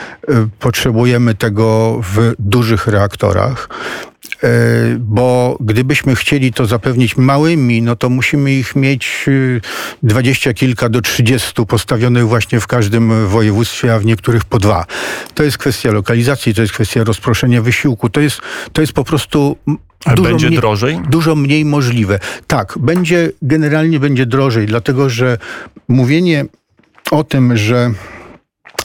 Potrzebujemy 0.58 1.34
tego 1.34 2.00
w 2.14 2.32
dużych 2.38 2.86
reaktorach. 2.86 3.68
E, 4.42 4.48
bo 4.98 5.56
gdybyśmy 5.60 6.16
chcieli 6.16 6.52
to 6.52 6.66
zapewnić 6.66 7.16
małymi, 7.16 7.82
no 7.82 7.96
to 7.96 8.08
musimy 8.08 8.52
ich 8.52 8.76
mieć 8.76 9.24
y, 9.28 9.60
dwadzieścia 10.02 10.54
kilka 10.54 10.88
do 10.88 11.00
trzydziestu 11.00 11.66
postawionych 11.66 12.28
właśnie 12.28 12.60
w 12.60 12.66
każdym 12.66 13.26
województwie, 13.26 13.94
a 13.94 13.98
w 13.98 14.04
niektórych 14.04 14.44
po 14.44 14.58
dwa. 14.58 14.86
To 15.34 15.42
jest 15.42 15.58
kwestia 15.58 15.92
lokalizacji, 15.92 16.54
to 16.54 16.62
jest 16.62 16.74
kwestia 16.74 17.04
rozproszenia 17.04 17.62
wysiłku, 17.62 18.08
to 18.10 18.20
jest, 18.20 18.40
to 18.72 18.80
jest 18.80 18.92
po 18.92 19.04
prostu 19.04 19.56
ale 20.04 20.16
dużo 20.16 20.28
będzie 20.28 20.46
mniej, 20.46 20.58
drożej? 20.58 21.00
Dużo 21.08 21.34
mniej 21.34 21.64
możliwe. 21.64 22.18
Tak, 22.46 22.74
będzie, 22.80 23.30
generalnie 23.42 24.00
będzie 24.00 24.26
drożej, 24.26 24.66
dlatego 24.66 25.10
że 25.10 25.38
mówienie 25.88 26.44
o 27.10 27.24
tym, 27.24 27.56
że 27.56 27.90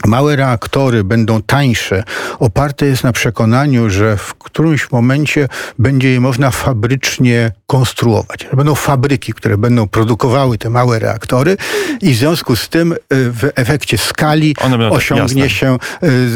Małe 0.05 0.35
reaktory 0.35 1.03
będą 1.03 1.41
tańsze, 1.41 2.03
oparte 2.39 2.85
jest 2.85 3.03
na 3.03 3.11
przekonaniu, 3.11 3.89
że 3.89 4.17
w 4.17 4.33
którymś 4.33 4.91
momencie 4.91 5.47
będzie 5.79 6.11
je 6.11 6.19
można 6.19 6.51
fabrycznie 6.51 7.51
konstruować. 7.67 8.47
Będą 8.53 8.75
fabryki, 8.75 9.33
które 9.33 9.57
będą 9.57 9.87
produkowały 9.87 10.57
te 10.57 10.69
małe 10.69 10.99
reaktory 10.99 11.57
i 12.01 12.13
w 12.13 12.17
związku 12.17 12.55
z 12.55 12.69
tym 12.69 12.91
y, 12.91 12.95
w 13.09 13.51
efekcie 13.55 13.97
skali 13.97 14.55
osiągnie 14.89 15.49
się 15.49 15.77
y, 16.03 16.29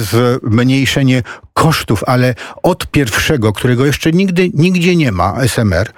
zmniejszenie 0.43 1.23
kosztów, 1.57 2.03
ale 2.07 2.35
od 2.63 2.87
pierwszego, 2.87 3.53
którego 3.53 3.85
jeszcze 3.85 4.11
nigdy, 4.11 4.49
nigdzie 4.53 4.95
nie 4.95 5.11
ma, 5.11 5.35
SMR, 5.47 5.91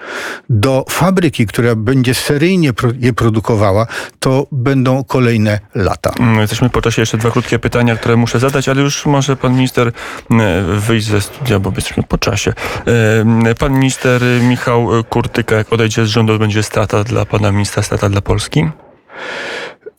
do 0.49 0.85
fabryki, 0.89 1.47
która 1.47 1.75
będzie 1.75 2.13
seryjnie 2.13 2.71
je 2.99 3.13
produkowała, 3.13 3.87
to 4.19 4.47
będą 4.51 5.03
kolejne 5.03 5.59
lata. 5.75 6.11
Mm, 6.19 6.39
jesteśmy 6.39 6.69
po 6.69 6.81
czasie 6.81 7.01
jeszcze 7.01 7.17
dwa 7.17 7.31
krótkie 7.31 7.59
pytania, 7.59 7.95
które 7.95 8.15
muszę 8.15 8.39
zadać, 8.39 8.69
ale 8.69 8.81
już 8.81 9.05
może 9.05 9.35
pan 9.35 9.53
minister 9.53 9.91
mm, 10.31 10.79
wyjść 10.79 11.07
ze 11.07 11.21
studia, 11.21 11.59
bo 11.59 11.71
jesteśmy 11.75 12.03
po 12.03 12.17
czasie. 12.17 12.53
Mm, 12.85 13.55
pan 13.55 13.73
minister 13.73 14.21
Michał 14.41 14.87
Kurtyka, 15.09 15.55
jak 15.55 15.73
odejdzie 15.73 16.05
z 16.05 16.09
rządu, 16.09 16.39
będzie 16.39 16.63
strata 16.63 17.03
dla 17.03 17.25
pana 17.25 17.51
ministra, 17.51 17.83
strata 17.83 18.09
dla 18.09 18.21
Polski? 18.21 18.69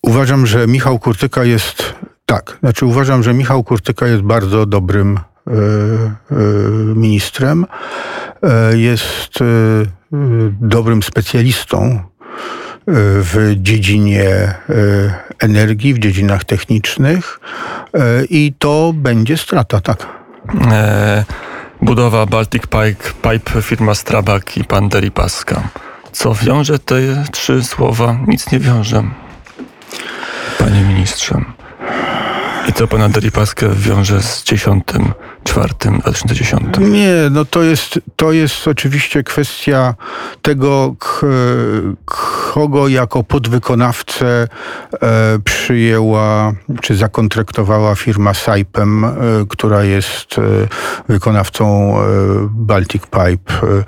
Uważam, 0.03 0.47
że 0.47 0.67
Michał 0.67 0.99
Kurtyka 0.99 1.45
jest 1.45 1.95
tak, 2.27 2.57
znaczy 2.61 2.87
uważam, 2.87 3.23
że 3.23 3.35
Michał 3.35 3.65
Kurtyka 3.65 4.07
jest 4.07 4.23
bardzo 4.23 4.67
dobrym 4.67 5.21
E, 5.21 5.23
e, 5.23 5.30
ministrem. 6.95 7.67
E, 8.43 8.79
jest 8.79 9.39
dobrym 10.61 11.03
specjalistą 11.03 12.03
w 13.23 13.55
dziedzinie 13.57 14.55
energii, 15.39 15.95
w 15.95 15.99
dziedzinach 15.99 16.45
technicznych 16.45 17.41
i 18.31 18.55
to 18.59 18.93
będzie 18.95 19.37
strata, 19.37 19.81
tak. 19.81 20.07
Budowa 21.83 22.27
Baltic 22.27 22.63
Pipe, 22.63 23.31
Pipe 23.31 23.63
firma 23.63 23.95
Strabak 23.95 24.57
i 24.57 24.65
pan 24.65 24.89
Deripaska. 24.89 25.69
Co 26.13 26.35
wiąże 26.35 26.79
te 26.79 27.25
trzy 27.33 27.65
słowa? 27.65 28.19
Nic 28.27 28.53
nie 28.53 28.59
wiąże. 28.59 29.03
Panie 30.59 30.81
ministrze. 30.81 31.45
I 32.69 32.73
co 32.73 32.89
pana 32.89 33.09
Deripaskę 33.09 33.69
wiąże 33.75 34.23
z 34.23 34.45
10 34.45 34.85
czwartym 34.85 35.13
2010? 35.45 36.63
Nie, 36.79 37.15
no 37.31 37.45
to 37.45 37.63
jest, 37.63 38.01
to 38.17 38.33
jest 38.33 38.69
oczywiście 38.69 39.23
kwestia 39.23 39.95
tego, 40.43 40.95
kogo 42.55 42.89
jako 42.89 43.23
podwykonawcę 43.23 44.49
e, 45.03 45.39
przyjęła 45.45 46.53
czy 46.81 46.97
zakontraktowała 46.97 47.95
firma 47.95 48.35
Saipem, 48.35 49.05
e, 49.05 49.11
która 49.49 49.85
jest 49.85 50.39
e, 50.39 50.43
wykonawcą 51.09 51.95
Baltic 52.51 53.03
Pipe 53.07 53.85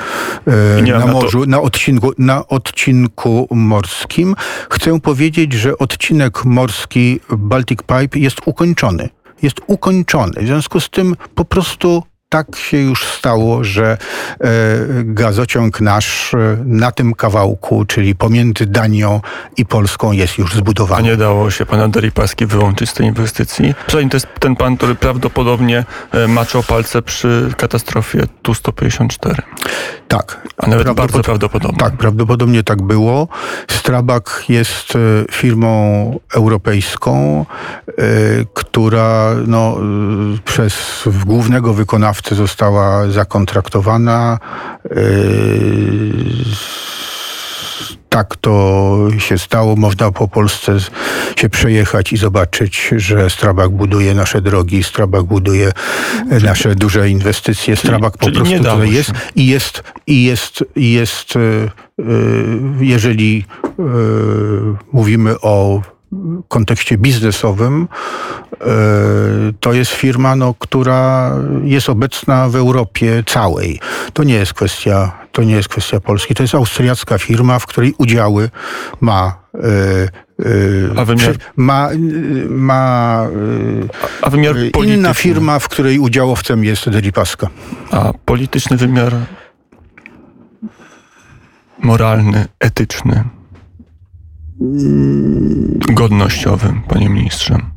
na 0.98 1.06
morzu, 1.06 1.40
na, 1.40 1.46
na, 1.46 1.60
odcinku, 1.62 2.12
na 2.18 2.46
odcinku 2.46 3.48
morskim. 3.50 4.34
Chcę 4.70 5.00
powiedzieć, 5.00 5.52
że 5.52 5.78
odcinek 5.78 6.44
morski 6.44 7.20
Baltic 7.30 7.78
Pipe 7.82 8.18
jest 8.18 8.38
ukończony 8.46 9.08
jest 9.42 9.60
ukończony. 9.66 10.32
W 10.40 10.46
związku 10.46 10.80
z 10.80 10.90
tym 10.90 11.16
po 11.34 11.44
prostu 11.44 12.02
tak 12.32 12.56
się 12.56 12.76
już 12.76 13.04
stało, 13.04 13.64
że 13.64 13.98
e, 14.40 14.48
gazociąg 15.04 15.80
nasz 15.80 16.34
e, 16.34 16.56
na 16.64 16.92
tym 16.92 17.14
kawałku, 17.14 17.84
czyli 17.84 18.14
pomiędzy 18.14 18.66
Danią 18.66 19.20
i 19.56 19.66
Polską 19.66 20.12
jest 20.12 20.38
już 20.38 20.54
zbudowany. 20.54 21.08
A 21.08 21.10
nie 21.10 21.16
dało 21.16 21.50
się 21.50 21.66
pana 21.66 21.88
Deripaski 21.88 22.46
wyłączyć 22.46 22.90
z 22.90 22.94
tej 22.94 23.06
inwestycji? 23.06 23.74
Przynajmniej 23.86 24.10
to 24.10 24.16
jest 24.16 24.26
ten 24.40 24.56
pan, 24.56 24.76
który 24.76 24.94
prawdopodobnie 24.94 25.84
e, 26.12 26.28
maczał 26.28 26.62
palce 26.62 27.02
przy 27.02 27.52
katastrofie 27.56 28.22
Tu-154. 28.42 29.42
Tak. 30.08 30.40
A 30.56 30.66
nawet 30.66 30.84
prawdopod 30.84 30.96
bardzo 31.12 31.22
prawdopodobnie. 31.22 31.78
Tak, 31.78 31.96
prawdopodobnie 31.96 32.62
tak 32.62 32.82
było. 32.82 33.28
Strabak 33.70 34.44
jest 34.48 34.92
firmą 35.30 36.20
europejską, 36.34 37.46
która 38.54 39.34
no, 39.46 39.76
przez 40.44 41.04
głównego 41.26 41.74
wykonawcę 41.74 42.21
została 42.30 43.10
zakontraktowana. 43.10 44.38
Yy, 44.90 45.02
tak 48.12 48.36
to 48.36 48.96
się 49.18 49.38
stało. 49.38 49.76
Można 49.76 50.10
po 50.10 50.28
Polsce 50.28 50.78
się 51.36 51.48
przejechać 51.48 52.12
i 52.12 52.16
zobaczyć, 52.16 52.90
że 52.96 53.30
Strabag 53.30 53.70
buduje 53.70 54.14
nasze 54.14 54.40
drogi, 54.40 54.82
Strabag 54.82 55.22
buduje 55.22 55.72
nasze 56.42 56.74
duże 56.74 57.10
inwestycje. 57.10 57.76
Strabag 57.76 58.12
po 58.18 58.24
czyli 58.24 58.36
prostu 58.36 58.58
tutaj 58.58 58.92
jest 58.92 59.12
i 59.36 59.46
jest, 59.46 59.82
i 60.06 60.24
jest, 60.24 60.64
i 60.76 60.92
jest, 60.92 61.36
y, 61.36 61.38
y, 61.38 62.04
jeżeli 62.80 63.44
mówimy 64.92 65.40
o 65.40 65.82
kontekście 66.48 66.98
biznesowym, 66.98 67.88
to 69.60 69.72
jest 69.72 69.90
firma, 69.92 70.36
no, 70.36 70.54
która 70.54 71.32
jest 71.64 71.88
obecna 71.88 72.48
w 72.48 72.56
Europie 72.56 73.22
całej. 73.26 73.80
To 74.12 74.24
nie 74.24 74.34
jest 74.34 74.54
kwestia, 74.54 75.12
to 75.32 75.42
nie 75.42 75.54
jest 75.54 75.68
kwestia 75.68 76.00
Polski. 76.00 76.34
To 76.34 76.42
jest 76.42 76.54
austriacka 76.54 77.18
firma, 77.18 77.58
w 77.58 77.66
której 77.66 77.94
udziały 77.98 78.50
ma 79.00 79.38
y, 79.54 79.58
y, 80.46 80.90
A 80.96 81.04
wymiar- 81.04 81.38
ma, 81.56 81.88
ma 82.48 83.24
A 84.22 84.30
wymiar 84.30 84.56
y, 84.56 84.70
polityczny, 84.70 84.94
inna 84.94 85.14
firma, 85.14 85.58
w 85.58 85.68
której 85.68 85.98
udziałowcem 85.98 86.64
jest 86.64 86.90
Deripaska. 86.90 87.48
a 87.90 88.12
polityczny 88.24 88.76
wymiar 88.76 89.12
moralny, 91.82 92.46
etyczny, 92.60 93.24
godnościowy, 95.92 96.72
panie 96.88 97.08
ministrze. 97.08 97.71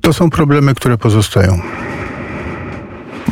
To 0.00 0.12
są 0.12 0.30
problemy, 0.30 0.74
które 0.74 0.98
pozostają. 0.98 1.60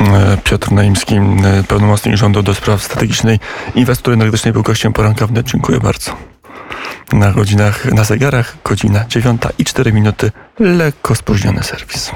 E, 0.01 0.37
Piotr 0.43 0.71
Naimski, 0.71 1.15
e, 1.15 1.63
pełnomocnik 1.67 2.15
rządu 2.15 2.43
do 2.43 2.53
spraw 2.53 2.83
strategicznej 2.83 3.39
inwestycji 3.75 4.13
energetycznej 4.13 4.53
był 4.53 4.63
gościem 4.63 4.93
poranka 4.93 5.27
wnet. 5.27 5.47
Dziękuję 5.47 5.79
bardzo. 5.79 6.15
Na 7.13 7.31
godzinach, 7.31 7.85
na 7.85 8.03
zegarach 8.03 8.57
godzina 8.63 9.05
dziewiąta 9.07 9.49
i 9.57 9.65
cztery 9.65 9.93
minuty, 9.93 10.31
lekko 10.59 11.15
spóźniony 11.15 11.63
serwis. 11.63 12.11